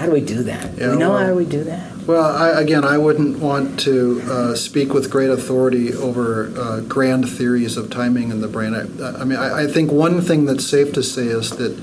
[0.00, 0.76] How do we do that?
[0.76, 1.92] do Yeah, we know well- how do we do that?
[2.06, 7.28] Well, I, again, I wouldn't want to uh, speak with great authority over uh, grand
[7.28, 8.74] theories of timing in the brain.
[8.74, 8.80] I,
[9.20, 11.78] I mean, I, I think one thing that's safe to say is that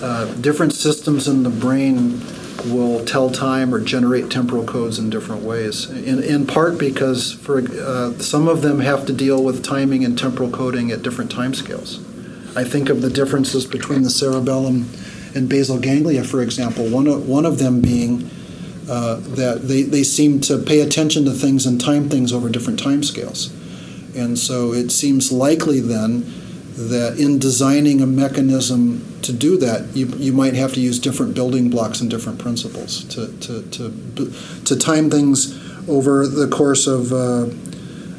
[0.00, 2.22] uh, different systems in the brain
[2.72, 5.90] will tell time or generate temporal codes in different ways.
[5.90, 10.18] In, in part because for uh, some of them have to deal with timing and
[10.18, 11.98] temporal coding at different timescales.
[12.56, 14.88] I think of the differences between the cerebellum
[15.34, 16.88] and basal ganglia, for example.
[16.88, 18.30] One of, one of them being
[18.88, 22.82] uh, that they, they seem to pay attention to things and time things over different
[22.82, 23.50] timescales.
[24.16, 26.24] And so it seems likely then
[26.74, 31.34] that in designing a mechanism to do that, you, you might have to use different
[31.34, 34.32] building blocks and different principles to, to, to,
[34.64, 37.46] to time things over the course of uh,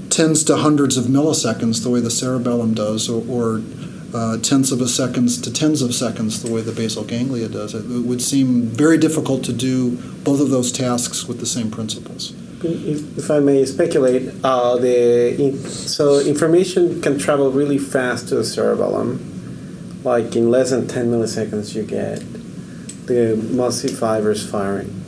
[0.09, 3.61] tens to hundreds of milliseconds, the way the cerebellum does, or, or
[4.13, 7.73] uh, tenths of a seconds to tens of seconds, the way the basal ganglia does.
[7.73, 11.71] It, it would seem very difficult to do both of those tasks with the same
[11.71, 12.33] principles.
[12.63, 18.35] If, if I may speculate, uh, the in, so information can travel really fast to
[18.35, 22.23] the cerebellum, like in less than 10 milliseconds you get
[23.07, 25.03] the muscle fibers firing.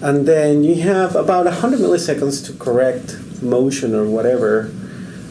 [0.00, 4.72] And then you have about 100 milliseconds to correct motion or whatever.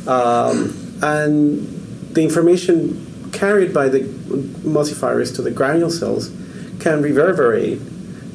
[0.07, 1.74] Um, and
[2.15, 4.01] the information carried by the
[4.95, 6.31] fibers to the granule cells
[6.79, 7.79] can reverberate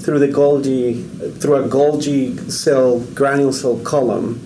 [0.00, 4.40] through the Golgi, through a Golgi cell, granule cell column,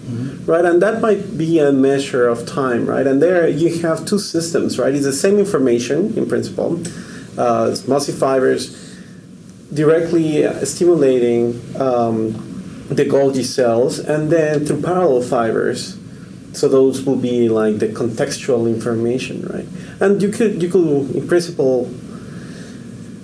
[0.47, 0.65] right?
[0.65, 3.07] And that might be a measure of time, right?
[3.07, 4.95] And there you have two systems, right?
[4.95, 6.83] It's the same information in principle.
[7.39, 7.87] Uh, it's
[8.19, 8.95] fibers
[9.73, 12.33] directly stimulating um,
[12.89, 15.99] the Golgi cells, and then through parallel fibers.
[16.55, 19.67] So those will be like the contextual information, right?
[20.01, 21.87] And you could, you could, in principle,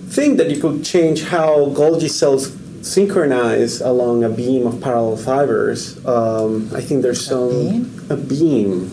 [0.08, 6.04] think that you could change how Golgi cells synchronize along a beam of parallel fibers.
[6.04, 8.06] Um, I think there's some beam?
[8.10, 8.90] a beam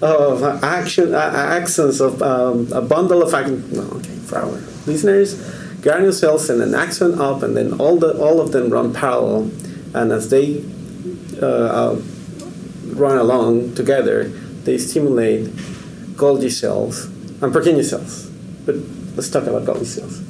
[0.00, 3.70] of action uh, axons of um, a bundle of action.
[3.72, 4.46] No, okay, for our
[4.86, 5.40] listeners,
[5.80, 9.50] granule cells send an axon up, and then all the all of them run parallel,
[9.94, 10.64] and as they
[11.42, 11.96] uh,
[12.94, 14.24] run along together,
[14.64, 15.46] they stimulate
[16.16, 17.06] Golgi cells
[17.42, 18.30] and Purkinje cells.
[18.66, 18.76] But
[19.16, 20.20] let's talk about Golgi cells.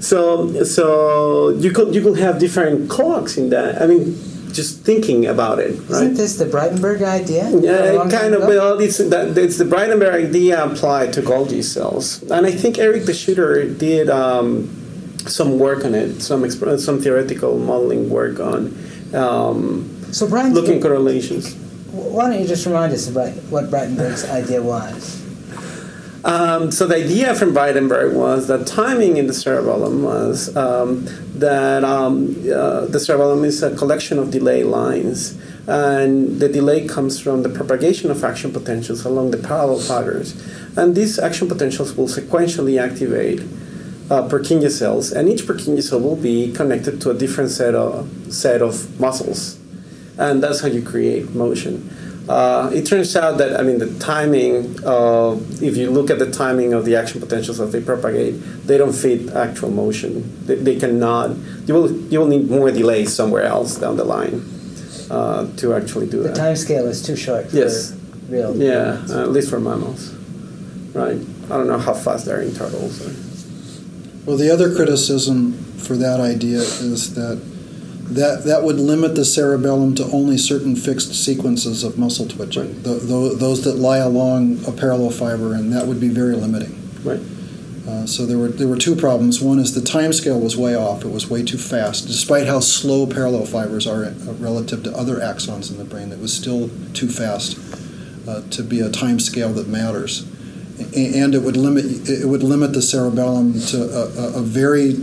[0.06, 3.80] so, so you could you could have different clocks in that.
[3.80, 4.16] I mean,
[4.52, 6.02] just thinking about it, right?
[6.02, 7.48] Isn't this the Braitenberg idea?
[7.50, 8.42] Yeah, kind of.
[8.42, 13.04] Well, it's that it's the Braitenberg idea applied to Golgi cells, and I think Erik
[13.04, 14.68] de Schutter did um,
[15.28, 18.76] some work on it, some some theoretical modeling work on
[19.14, 21.54] um, So Brian, looking at correlations.
[21.92, 25.26] why don't you just remind us about what Braitenberg's idea was?
[26.26, 31.84] Um, so the idea from Braitenberg was that timing in the cerebellum was um, that
[31.84, 35.38] um, uh, the cerebellum is a collection of delay lines,
[35.68, 40.34] and the delay comes from the propagation of action potentials along the parallel fibers,
[40.76, 43.40] and these action potentials will sequentially activate
[44.10, 48.10] uh, Purkinje cells, and each Purkinje cell will be connected to a different set of
[48.34, 49.60] set of muscles,
[50.18, 51.90] and that's how you create motion.
[52.28, 56.28] Uh, it turns out that I mean the timing of if you look at the
[56.30, 58.34] timing of the action potentials that they propagate,
[58.66, 60.44] they don't fit actual motion.
[60.46, 61.36] They, they cannot.
[61.66, 64.42] You will you will need more delay somewhere else down the line
[65.08, 66.22] uh, to actually do it.
[66.24, 66.36] The that.
[66.36, 67.92] time scale is too short for Yes.
[68.28, 68.56] real.
[68.56, 70.12] Yeah, uh, at least for mammals,
[70.94, 71.20] right?
[71.44, 73.06] I don't know how fast they're in turtles.
[73.06, 73.14] Or,
[74.26, 77.40] Well, the other criticism for that idea is that
[78.08, 82.98] that, that would limit the cerebellum to only certain fixed sequences of muscle twitching, tho-
[82.98, 86.78] tho- those that lie along a parallel fiber, and that would be very limiting.
[87.02, 87.20] Right.
[87.88, 89.40] Uh, so there were there were two problems.
[89.40, 92.58] One is the time scale was way off; it was way too fast, despite how
[92.58, 96.10] slow parallel fibers are uh, relative to other axons in the brain.
[96.10, 97.56] It was still too fast
[98.26, 100.22] uh, to be a time scale that matters,
[100.96, 104.94] and it would limit it would limit the cerebellum to a, a, a very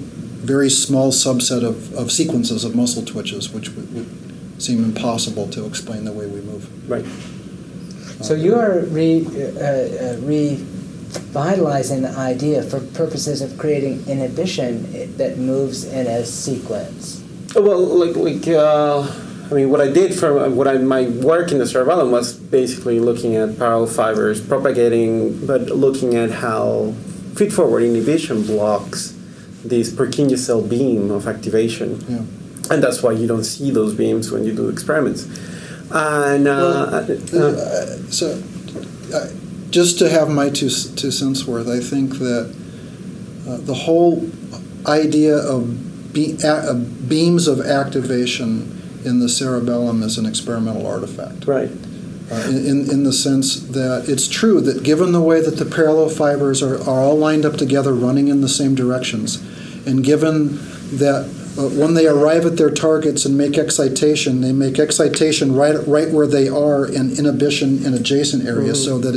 [0.43, 5.65] very small subset of, of sequences of muscle twitches, which would, would seem impossible to
[5.65, 6.67] explain the way we move.
[6.89, 7.06] Right.
[8.21, 15.38] So you are re, uh, uh, revitalizing the idea for purposes of creating inhibition that
[15.38, 17.23] moves in a sequence.
[17.56, 19.01] Well, like like uh,
[19.49, 22.99] I mean, what I did for what I my work in the cerebellum was basically
[22.99, 26.93] looking at parallel fibers propagating, but looking at how
[27.36, 29.13] feed-forward inhibition blocks
[29.63, 32.21] this Purkinje cell beam of activation, Yeah.
[32.73, 35.26] and that's why you don't see those beams when you do experiments.
[35.91, 38.41] And uh, uh, Uh, so,
[39.13, 39.28] uh,
[39.69, 42.54] just to have my two, two cents worth, I think that
[43.47, 44.30] uh, the whole
[44.88, 46.38] idea of be,
[47.08, 51.45] beams of activation in the cerebellum is an experimental artifact.
[51.47, 51.71] right,
[52.32, 55.65] Uh, in, in, in the sense that it's true that given the way that the
[55.65, 59.39] parallel fibers are, are all lined up together running in the same directions,
[59.86, 60.58] and given
[60.98, 65.76] that uh, when they arrive at their targets and make excitation, they make excitation right,
[65.88, 69.15] right where they are and inhibition in adjacent areas, so that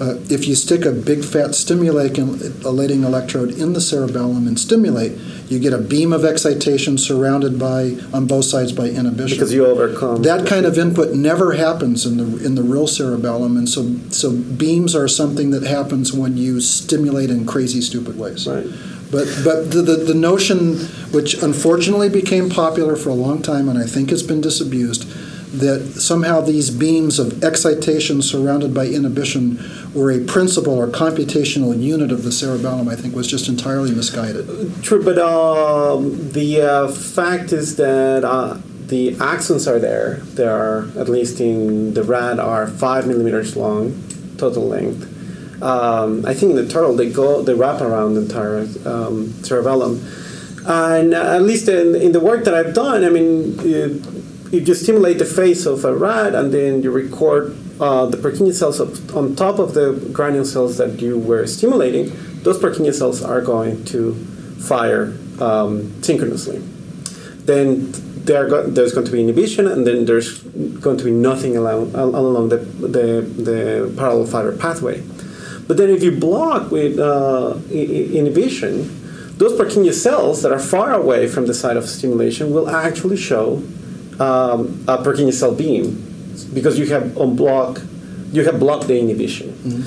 [0.00, 5.12] uh, if you stick a big fat stimulating electrode in the cerebellum and stimulate,
[5.50, 9.36] you get a beam of excitation surrounded by, on both sides by inhibition.
[9.36, 13.56] because you overcome That kind of input never happens in the in the real cerebellum,
[13.56, 18.46] and so so beams are something that happens when you stimulate in crazy, stupid ways.
[18.46, 18.66] right.
[19.10, 20.78] But but the, the the notion,
[21.10, 25.10] which unfortunately became popular for a long time, and I think has been disabused,
[25.58, 29.58] that somehow these beams of excitation surrounded by inhibition
[29.92, 34.46] were a principal or computational unit of the cerebellum, I think was just entirely misguided.
[34.82, 40.16] True, but um, the uh, fact is that uh, the axons are there.
[40.34, 44.00] They are, at least in the rat, are five millimeters long,
[44.38, 45.09] total length.
[45.62, 50.04] Um, I think in the turtle they go, they wrap around the entire um, cerebellum.
[50.66, 54.02] And uh, at least in, in the work that I've done, I mean, you,
[54.50, 58.80] you stimulate the face of a rat and then you record uh, the Purkinje cells
[58.80, 63.40] up on top of the granule cells that you were stimulating, those Purkinje cells are
[63.40, 64.14] going to
[64.60, 66.58] fire um, synchronously.
[67.44, 67.90] Then
[68.24, 72.50] go- there's going to be inhibition, and then there's going to be nothing along, along
[72.50, 75.02] the, the, the parallel fiber pathway.
[75.70, 78.90] But then if you block with uh, inhibition,
[79.38, 83.62] those Purkinje cells that are far away from the site of stimulation will actually show
[84.18, 85.94] um, a Purkinje cell beam
[86.52, 87.86] because you have unblock,
[88.32, 89.84] you have blocked the inhibition.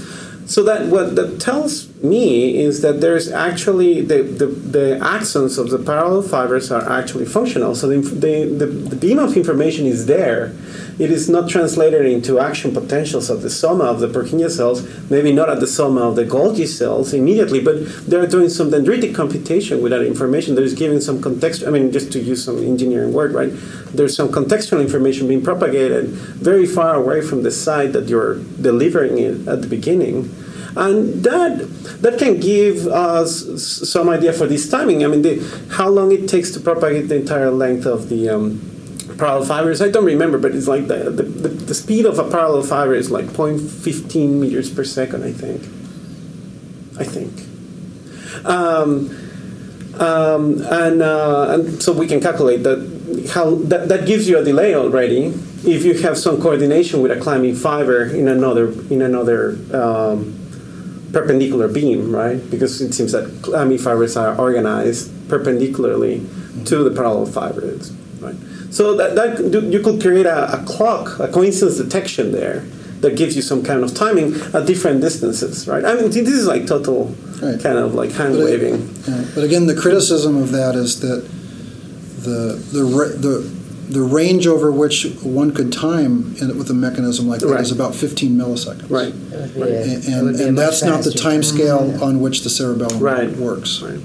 [0.47, 5.69] So that what that tells me is that there's actually the, the, the axons of
[5.69, 7.73] the parallel fibers are actually functional.
[7.75, 10.53] So the, the, the, beam of information is there.
[10.99, 15.31] It is not translated into action potentials of the soma of the Purkinje cells, maybe
[15.31, 19.81] not at the soma of the Golgi cells immediately, but they're doing some dendritic computation
[19.81, 20.55] with that information.
[20.55, 23.51] There's giving some context, I mean, just to use some engineering word, right?
[23.93, 29.17] There's some contextual information being propagated very far away from the site that you're delivering
[29.17, 30.29] it at the beginning.
[30.75, 31.67] And that
[32.01, 33.45] that can give us
[33.89, 35.03] some idea for this timing.
[35.03, 35.39] I mean, the,
[35.71, 38.59] how long it takes to propagate the entire length of the um,
[39.17, 39.81] parallel fibers.
[39.81, 43.11] I don't remember, but it's like the, the, the, speed of a parallel fiber is
[43.11, 45.61] like 0.15 meters per second, I think.
[46.99, 48.45] I think.
[48.45, 49.09] Um,
[49.99, 54.43] um, and, uh, and so we can calculate that how that, that gives you a
[54.43, 55.27] delay already
[55.65, 60.42] if you have some coordination with a climbing fiber in another in another um,
[61.13, 62.39] perpendicular beam, right?
[62.51, 66.25] Because it seems that climbing fibers are organized perpendicularly
[66.65, 68.35] to the parallel fibers, right?
[68.71, 72.61] So that, that you could create a, a clock, a coincidence detection there
[73.01, 75.85] that gives you some kind of timing at different distances, right?
[75.85, 77.59] I mean, this is like total Right.
[77.61, 78.89] kind of like hand But, it- waving.
[79.05, 81.27] yeah, but again, the criticism of that is that
[82.23, 82.83] the the
[83.25, 83.62] the
[83.93, 87.71] the range over which one could time in, with a mechanism like that is Right.
[87.71, 88.89] about 15 milliseconds.
[88.89, 89.13] Right.
[89.13, 92.05] It would And, and, would be a and that's not the faster time scale Yeah.
[92.07, 93.37] on which the cerebellum Right.
[93.37, 93.81] works.
[93.83, 93.99] Right.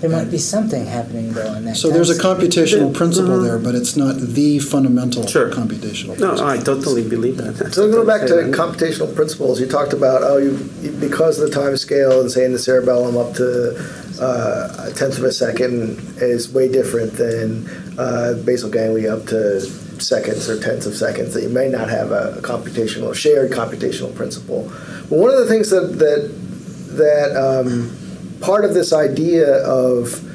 [0.00, 1.76] There might be something happening though in that.
[1.76, 2.48] So there's a time scale.
[2.64, 3.44] computational principle mm-hmm.
[3.44, 5.50] there, but it's not the fundamental Sure.
[5.50, 6.46] computational No, principle.
[6.46, 7.74] I totally believe that.
[7.74, 8.50] So go back to that.
[8.50, 9.60] computational principles.
[9.60, 10.58] You talked about oh, you
[10.98, 13.76] because of the time scale and saying the cerebellum up to
[14.20, 17.66] uh, a tenth of a second is way different than
[17.98, 19.60] uh, basal ganglia up to
[20.00, 24.14] seconds or tenths of seconds that you may not have a, a computational shared computational
[24.14, 24.70] principle.
[25.08, 26.30] But one of the things that that
[26.96, 27.96] that um,
[28.40, 30.26] part of this idea of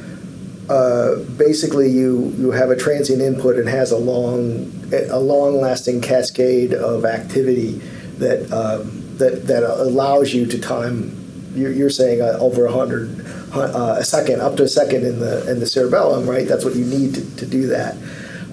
[0.70, 6.02] uh, basically you you have a transient input and has a long a long lasting
[6.02, 7.74] cascade of activity
[8.18, 11.22] that um, that that allows you to time.
[11.54, 13.26] You're, you're saying uh, over a hundred
[13.62, 16.48] uh, a second, up to a second in the in the cerebellum, right?
[16.48, 17.96] That's what you need to, to do that.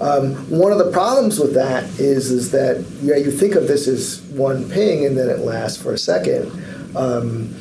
[0.01, 3.87] Um, one of the problems with that is is that yeah, you think of this
[3.87, 6.51] as one ping and then it lasts for a second.
[6.97, 7.55] Um,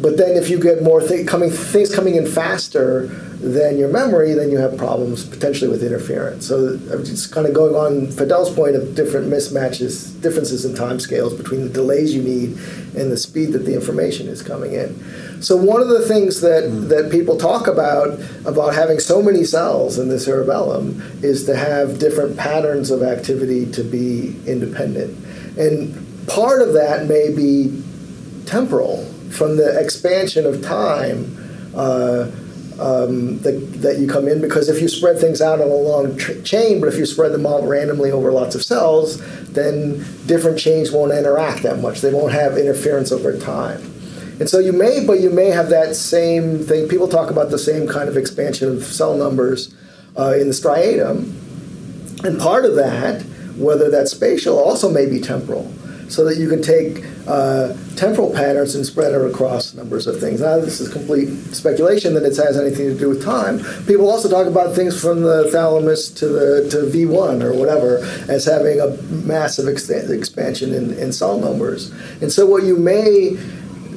[0.00, 3.06] but then if you get more th- coming things coming in faster
[3.38, 6.46] than your memory, then you have problems potentially with interference.
[6.46, 11.00] So uh, it's kind of going on Fidel's point of different mismatches, differences in time
[11.00, 12.58] scales between the delays you need
[12.96, 15.02] and the speed that the information is coming in.
[15.42, 16.88] So one of the things that, hmm.
[16.88, 21.98] that people talk about about having so many cells in the cerebellum is to have
[21.98, 25.16] different patterns of activity to be independent.
[25.58, 27.82] And part of that may be
[28.46, 31.36] temporal from the expansion of time
[31.74, 32.30] uh,
[32.78, 36.16] um, that, that you come in because if you spread things out on a long
[36.16, 39.20] tr- chain, but if you spread them out randomly over lots of cells,
[39.52, 42.00] then different chains won't interact that much.
[42.00, 43.80] They won't have interference over time.
[44.38, 46.88] And so you may, but you may have that same thing.
[46.88, 49.74] People talk about the same kind of expansion of cell numbers
[50.18, 51.32] uh, in the striatum.
[52.24, 53.22] And part of that,
[53.56, 55.72] whether that's spatial, also may be temporal
[56.08, 60.40] so that you can take uh, temporal patterns and spread it across numbers of things.
[60.40, 63.58] Now, this is complete speculation that it has anything to do with time.
[63.86, 67.98] People also talk about things from the thalamus to the to V1 or whatever
[68.28, 71.90] as having a massive ex- expansion in, in cell numbers.
[72.20, 73.36] And so, what you may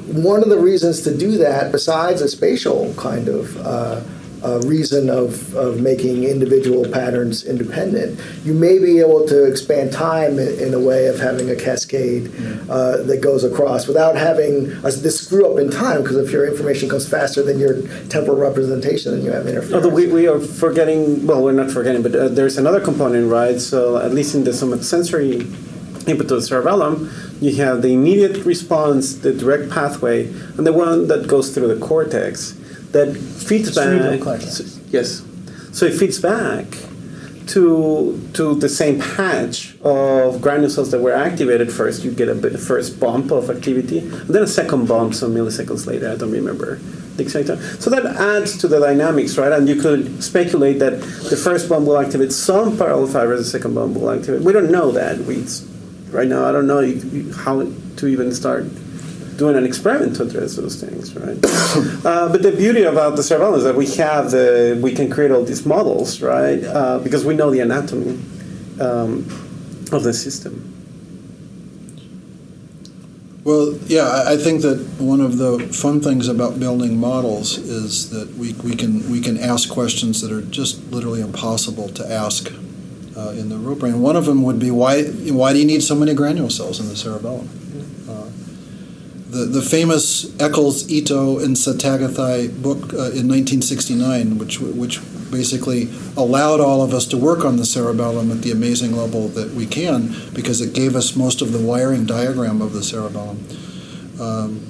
[0.09, 4.01] one of the reasons to do that, besides a spatial kind of uh,
[4.43, 10.39] uh, reason of, of making individual patterns independent, you may be able to expand time
[10.39, 12.31] in, in a way of having a cascade
[12.69, 16.01] uh, that goes across without having a, this screw up in time.
[16.01, 19.73] Because if your information comes faster than your temporal representation, then you have interference.
[19.73, 23.59] Although we, we are forgetting, well, we're not forgetting, but uh, there's another component, right?
[23.59, 24.53] So at least in the
[26.27, 30.27] to the cerebellum, you have the immediate response, the direct pathway,
[30.57, 32.58] and the one that goes through the cortex
[32.91, 34.19] that feeds back.
[34.89, 35.23] yes,
[35.71, 36.65] so it feeds back
[37.47, 42.03] to to the same patch of granule cells that were activated first.
[42.03, 45.87] You get a bit, first bump of activity, and then a second bump some milliseconds
[45.87, 46.11] later.
[46.11, 46.75] I don't remember
[47.15, 47.61] the exact time.
[47.79, 49.51] So that adds to the dynamics, right?
[49.51, 53.73] And you could speculate that the first bump will activate some parallel fibers, the second
[53.73, 54.41] bump will activate.
[54.41, 55.19] We don't know that.
[55.19, 55.45] We
[56.11, 56.81] right now I don't know
[57.43, 58.65] how to even start
[59.39, 61.37] doing an experiment to address those things, right?
[62.05, 65.31] uh, but the beauty about the cerebellum is that we have the we can create
[65.31, 66.63] all these models, right?
[66.63, 68.19] Uh, because we know the anatomy
[68.79, 69.25] um,
[69.91, 70.53] of the system.
[73.45, 78.09] Well, yeah, I- I think that one of the fun things about building models is
[78.09, 82.51] that we, we can we can ask questions that are just literally impossible to ask
[83.17, 84.01] uh, in the root brain.
[84.01, 85.03] One of them would be why
[85.39, 87.47] why do you need so many granule cells in the cerebellum?
[89.29, 94.99] The the famous Eccles, Ito, and Szentágothai book uh, in 1969, which which
[95.31, 99.51] basically allowed all of us to work on the cerebellum at the amazing level that
[99.53, 103.45] we can because it gave us most of the wiring diagram of the cerebellum.
[104.19, 104.65] Um,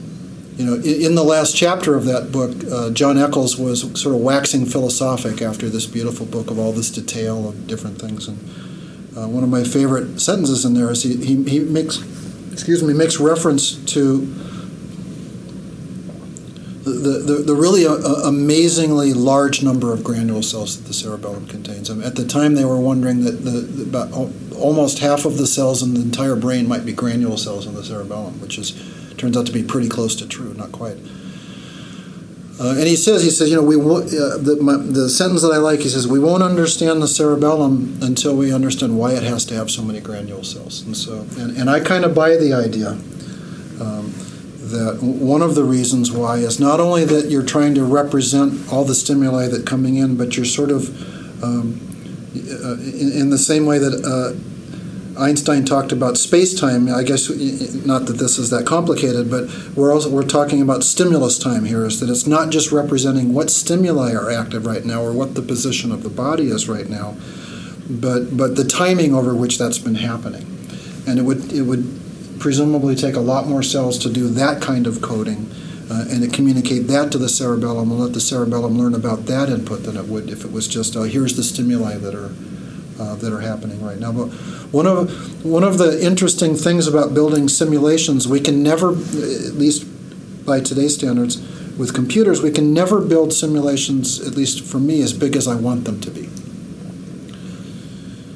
[0.57, 4.13] you know, in, in the last chapter of that book, uh, John Eccles was sort
[4.13, 8.27] of waxing philosophic after this beautiful book of all this detail of different things.
[8.27, 8.37] And
[9.17, 12.01] uh, one of my favorite sentences in there is he, he, he makes,
[12.51, 14.27] excuse me, makes reference to
[16.83, 21.89] the, the, really uh, amazingly large number of granule cells that the cerebellum contains.
[21.89, 24.11] I mean, at the time, they were wondering that the, about
[24.55, 27.83] almost half of the cells in the entire brain might be granule cells in the
[27.83, 28.71] cerebellum, which is
[29.17, 30.97] turns out to be pretty close to true, not quite.
[32.59, 35.51] Uh, and he says, he says, you know, we uh, the, my, the sentence that
[35.53, 39.45] I like, he says, we won't understand the cerebellum until we understand why it has
[39.45, 40.81] to have so many granule cells.
[40.81, 42.91] And so, and, and I kind of buy the idea
[43.79, 44.13] um,
[44.71, 48.85] that one of the reasons why is not only that you're trying to represent all
[48.85, 50.89] the stimuli that coming in, but you're sort of
[51.43, 51.79] um,
[52.35, 54.33] uh, in, in the same way that uh,
[55.19, 56.87] Einstein talked about space-time.
[56.87, 57.29] I guess
[57.85, 61.85] not that this is that complicated, but we're also we're talking about stimulus time here.
[61.85, 65.41] Is that it's not just representing what stimuli are active right now or what the
[65.41, 67.17] position of the body is right now,
[67.89, 70.45] but but the timing over which that's been happening,
[71.05, 71.98] and it would it would
[72.39, 75.49] presumably take a lot more cells to do that kind of coding
[75.91, 79.49] uh, and to communicate that to the cerebellum and let the cerebellum learn about that
[79.49, 82.31] input than it would if it was just, oh, here's the stimuli that are
[82.99, 84.11] uh, that are happening right now.
[84.11, 84.27] But
[84.73, 89.85] one of one of the interesting things about building simulations, we can never, at least
[90.45, 91.37] by today's standards,
[91.77, 95.55] with computers, we can never build simulations, at least for me, as big as I
[95.55, 96.29] want them to be.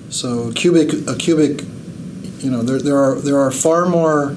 [0.09, 1.65] So cubic, a cubic,
[2.43, 4.35] you know, there, there are there are far more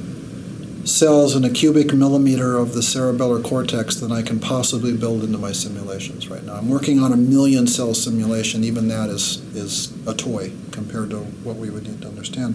[0.85, 5.39] cells in a cubic millimeter of the cerebellar cortex than I can possibly build into
[5.39, 6.55] my simulations right now.
[6.55, 8.63] I'm working on a million cell simulation.
[8.63, 12.55] Even that is is a toy compared to what we would need to understand.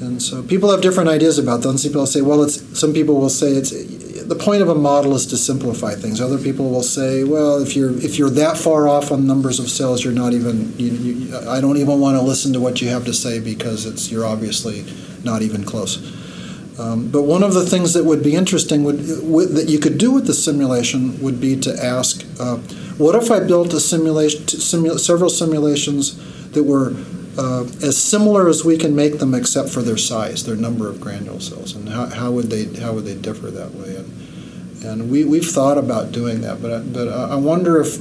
[0.00, 1.82] And so people have different ideas about those.
[1.82, 2.78] Some people say, well, it's.
[2.78, 3.72] Some people will say it's.
[4.28, 6.20] The point of a model is to simplify things.
[6.20, 9.70] Other people will say, well, if you're if you're that far off on numbers of
[9.70, 10.78] cells, you're not even.
[10.78, 13.86] You, you, I don't even want to listen to what you have to say because
[13.86, 14.84] it's you're obviously
[15.24, 15.96] not even close.
[16.78, 19.98] Um, but one of the things that would be interesting would, would, that you could
[19.98, 22.56] do with the simulation would be to ask, uh,
[22.98, 26.16] what if I built a simulation, simu- several simulations
[26.52, 26.90] that were
[27.38, 31.00] uh, as similar as we can make them, except for their size, their number of
[31.00, 33.96] granule cells, and how, how would they how would they differ that way?
[33.96, 37.96] And, and we we've thought about doing that, but I, but I wonder if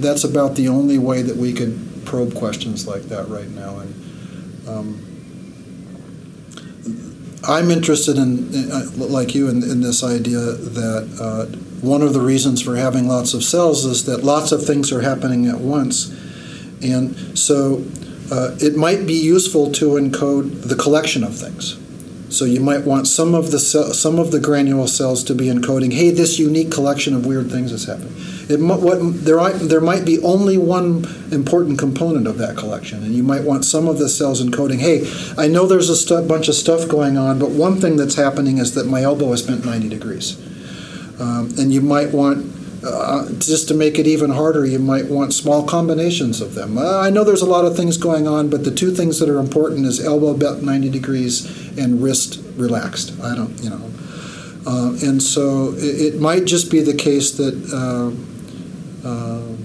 [0.00, 3.80] that's about the only way that we could probe questions like that right now.
[3.80, 5.04] And um,
[7.46, 11.46] I'm interested in, uh, like you, in, in this idea that uh,
[11.80, 15.00] one of the reasons for having lots of cells is that lots of things are
[15.00, 16.10] happening at once.
[16.82, 17.84] And so
[18.30, 21.78] uh, it might be useful to encode the collection of things.
[22.30, 25.94] So you might want some of the some of the granule cells to be encoding,
[25.94, 28.14] hey, this unique collection of weird things is happening.
[28.50, 33.22] It, what, there, there might be only one important component of that collection, and you
[33.22, 36.54] might want some of the cells encoding, hey, I know there's a stu- bunch of
[36.54, 39.90] stuff going on, but one thing that's happening is that my elbow is bent 90
[39.90, 40.38] degrees.
[41.20, 42.46] Um, and you might want
[42.84, 46.78] uh, just to make it even harder, you might want small combinations of them.
[46.78, 49.28] Uh, I know there's a lot of things going on, but the two things that
[49.28, 53.18] are important is elbow bent 90 degrees and wrist relaxed.
[53.20, 53.90] I don't, you know.
[54.66, 59.56] Uh, and so it, it, might just be the case that uh, uh,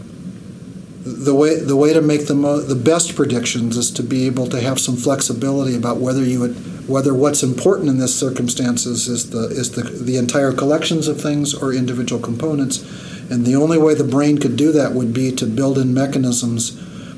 [1.03, 4.47] the way the way to make the mo- the best predictions is to be able
[4.47, 6.55] to have some flexibility about whether you would
[6.87, 11.53] whether what's important in this circumstances is the is the the entire collections of things
[11.53, 12.81] or individual components,
[13.31, 16.75] and the only way the brain could do that would be to build in mechanisms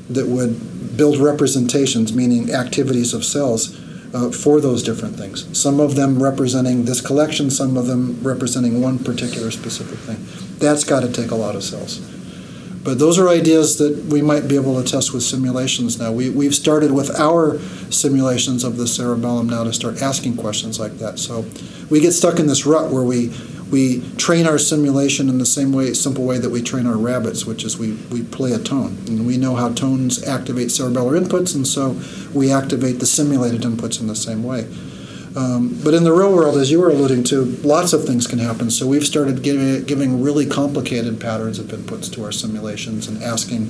[0.08, 3.82] that would build representations, meaning activities of cells.
[4.14, 5.46] Uh, for those different things.
[5.60, 10.26] Some of them representing this collection, some of them representing one particular specific thing.
[10.58, 12.00] That's got to take a lot of cells.
[12.86, 16.12] But those are ideas that we might be able to test with simulations now.
[16.12, 17.60] We, we've started with our
[17.90, 21.18] simulations of the cerebellum now to start asking questions like that.
[21.18, 21.46] So
[21.90, 23.34] we get stuck in this rut where we
[23.72, 27.48] we train our simulation in the same way, simple way that we train our rabbits,
[27.48, 28.96] which is we, we play a tone.
[29.08, 32.00] And we know how tones activate cerebellar inputs, and so
[32.38, 34.68] we activate the simulated inputs in the same way.
[35.36, 38.40] Um, but in the real world, as you were alluding to, lots of things can
[38.40, 38.72] happen.
[38.72, 43.68] So we've started giving, giving really complicated patterns of inputs to our simulations and asking,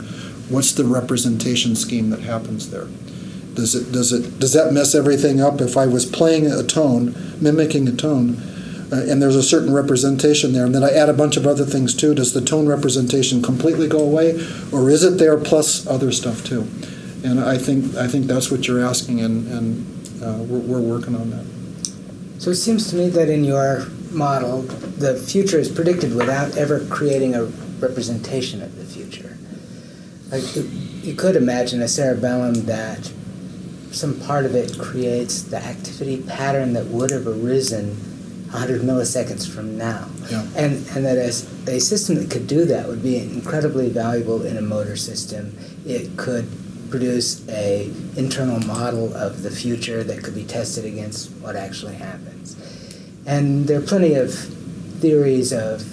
[0.50, 2.88] what's the representation scheme that happens there?
[3.56, 5.62] Does it does it does that mess everything up?
[5.62, 8.36] If I was playing a tone, mimicking a tone,
[8.92, 11.66] uh, and there's a certain representation there, and then I add a bunch of other
[11.66, 14.34] things too, does the tone representation completely go away,
[14.74, 16.68] or is it there plus other stuff too?
[17.24, 21.16] And I think I think that's what you're asking, and, and uh, we're, we're working
[21.16, 21.55] on that.
[22.38, 26.86] So it seems to me that in your model, the future is predicted without ever
[26.88, 27.46] creating a
[27.80, 29.38] representation of the future.
[30.32, 30.44] Like
[31.06, 33.12] you could imagine a cerebellum that
[33.92, 37.96] some part of it creates the activity pattern that would have arisen
[38.52, 40.08] 100 milliseconds from now.
[40.30, 40.46] Yeah.
[40.56, 44.58] And, and that as a system that could do that would be incredibly valuable in
[44.58, 45.58] a motor system.
[45.86, 46.50] It could
[46.90, 52.56] produce a internal model of the future that could be tested against what actually happens.
[53.26, 55.84] And there are plenty of theories of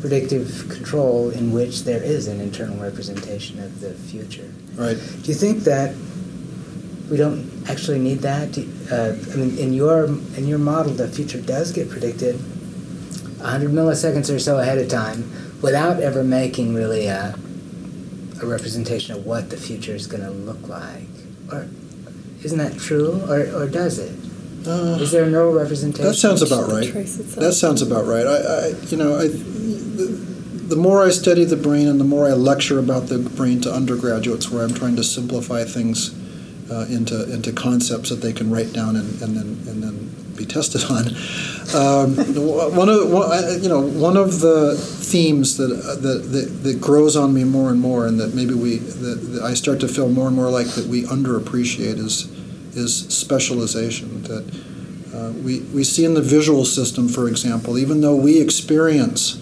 [0.00, 4.52] predictive control in which there is an internal representation of the future.
[4.74, 4.96] Right.
[4.96, 5.94] Do you think that
[7.10, 8.58] we don't actually need that?
[8.90, 12.36] Uh, I mean, in your in your model, the future does get predicted
[13.40, 15.30] 100 milliseconds or so ahead of time
[15.62, 17.34] without ever making really a
[18.42, 21.08] a representation of what the future is going to look like.
[21.50, 21.68] Or
[22.42, 24.14] isn't that true, or, or does it?
[24.66, 26.04] Uh, is there a neural representation?
[26.04, 26.92] That sounds about right.
[26.92, 28.26] That sounds about right.
[28.26, 30.04] I, I you know, I, the,
[30.68, 33.72] the more I study the brain and the more I lecture about the brain to
[33.72, 36.12] undergraduates, where I'm trying to simplify things
[36.70, 40.46] uh, into into concepts that they can write down and, and then and then be
[40.46, 41.08] tested on.
[41.74, 42.16] Um,
[42.76, 47.32] one of one, you know one of the themes that, that that that grows on
[47.34, 50.28] me more and more, and that maybe we that, that I start to feel more
[50.28, 52.30] and more like that we underappreciate is
[52.76, 54.22] is specialization.
[54.24, 54.44] That
[55.14, 59.36] uh, we we see in the visual system, for example, even though we experience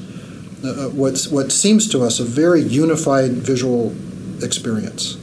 [0.64, 3.95] uh, what's what seems to us a very unified visual
[4.42, 5.18] experience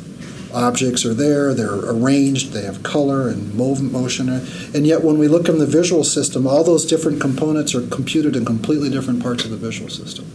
[0.54, 5.50] objects are there, they're arranged, they have color and motion, and yet when we look
[5.50, 9.52] in the visual system, all those different components are computed in completely different parts of
[9.52, 10.26] the visual system.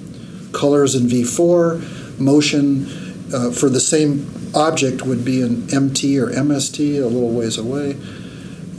[0.53, 2.87] Colors in V4, motion
[3.35, 7.93] uh, for the same object would be in MT or MST, a little ways away.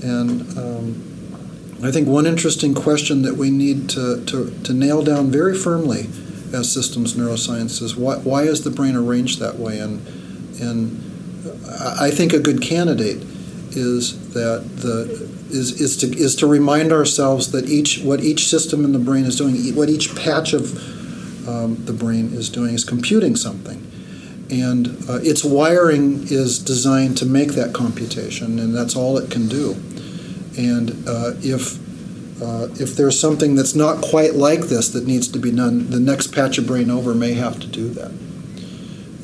[0.03, 1.07] And um,
[1.83, 6.07] I think one interesting question that we need to, to, to nail down very firmly
[6.53, 9.79] as systems neuroscience is why, why is the brain arranged that way?
[9.79, 10.05] And,
[10.59, 11.03] and
[11.99, 13.23] I think a good candidate
[13.71, 18.83] is that the is, is to is to remind ourselves that each what each system
[18.83, 20.77] in the brain is doing, what each patch of
[21.47, 23.85] um, the brain is doing, is computing something,
[24.49, 29.47] and uh, its wiring is designed to make that computation, and that's all it can
[29.47, 29.73] do.
[30.57, 31.77] And uh, if
[32.41, 35.99] uh, if there's something that's not quite like this that needs to be done, the
[35.99, 38.11] next patch of brain over may have to do that.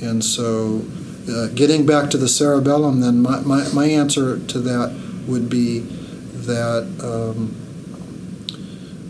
[0.02, 0.82] And so
[1.30, 4.94] uh, getting back to the cerebellum, then my, my, my answer to that
[5.28, 7.56] would be that um,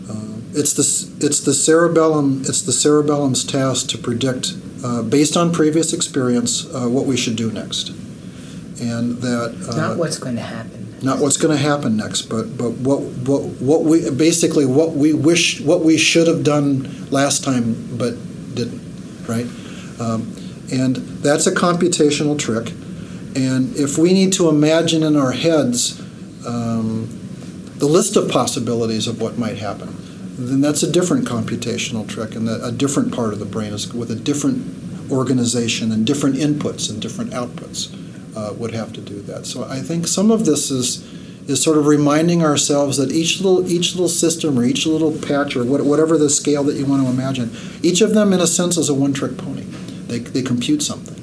[0.08, 4.54] uh, it's the it's the cerebellum it's the cerebellum's task to predict
[4.84, 7.88] uh, based on previous experience uh, what we should do next,
[8.80, 10.94] and that uh, Not what's going to happen.
[11.02, 15.12] not what's going to happen next, but but what what what we basically what we
[15.12, 18.14] wish what we should have done last time but
[18.54, 18.80] didn't,
[19.26, 19.46] right?
[19.98, 20.33] Um,
[20.72, 22.70] and that's a computational trick.
[23.36, 26.00] And if we need to imagine in our heads
[26.46, 27.08] um,
[27.78, 29.94] the list of possibilities of what might happen,
[30.36, 34.10] then that's a different computational trick, and a different part of the brain is with
[34.10, 37.92] a different organization and different inputs and different outputs
[38.36, 39.46] uh, would have to do that.
[39.46, 41.04] So I think some of this is
[41.46, 45.56] is sort of reminding ourselves that each little each little system or each little patch
[45.56, 48.46] or what, whatever the scale that you want to imagine, each of them in a
[48.46, 49.63] sense is a one-trick pony.
[50.14, 51.20] They, they compute something.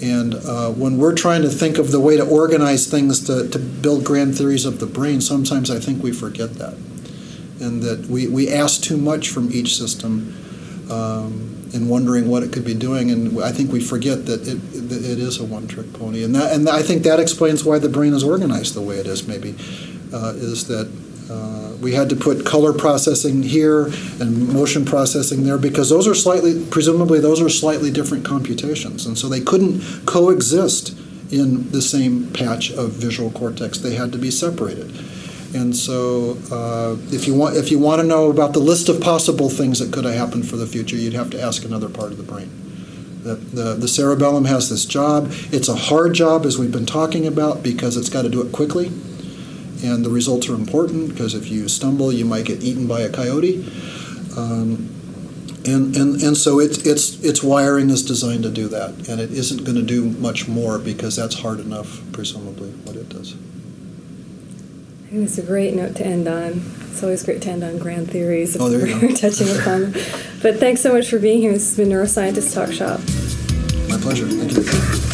[0.00, 3.58] And uh, when we're trying to think of the way to organize things to, to
[3.58, 6.74] build grand theories of the brain, sometimes I think we forget that.
[7.60, 10.34] And that we, we ask too much from each system
[10.90, 13.10] um, in wondering what it could be doing.
[13.10, 16.22] And I think we forget that it, that it is a one trick pony.
[16.22, 19.06] And, that, and I think that explains why the brain is organized the way it
[19.06, 19.56] is, maybe,
[20.14, 20.86] uh, is that
[21.28, 23.86] uh, we had to put color processing here
[24.20, 29.06] and motion processing there because those are slightly, presumably, those are slightly different computations.
[29.06, 30.96] And so they couldn't coexist
[31.30, 33.78] in the same patch of visual cortex.
[33.78, 34.92] They had to be separated.
[35.54, 39.00] And so, uh, if you want, if you want to know about the list of
[39.00, 42.12] possible things that could have happened for the future, you'd have to ask another part
[42.12, 42.50] of the brain.
[43.22, 45.28] The, the, the cerebellum has this job.
[45.50, 48.52] It's a hard job, as we've been talking about, because it's got to do it
[48.52, 48.90] quickly
[49.82, 53.08] and the results are important because if you stumble, you might get eaten by a
[53.10, 53.64] coyote.
[54.36, 54.94] Um,
[55.66, 59.30] and, and, and so its, its, its wiring is designed to do that, and it
[59.32, 63.34] isn't going to do much more because that's hard enough, presumably, what it does.
[63.34, 66.62] I think that's a great note to end on.
[66.90, 69.14] It's always great to end on grand theories if Oh, there you we're go.
[69.14, 69.92] touching upon.
[70.42, 71.52] But thanks so much for being here.
[71.52, 73.00] This has been Neuroscientist Talk Shop.
[73.90, 74.26] My pleasure.
[74.26, 74.52] Thank
[75.02, 75.07] you.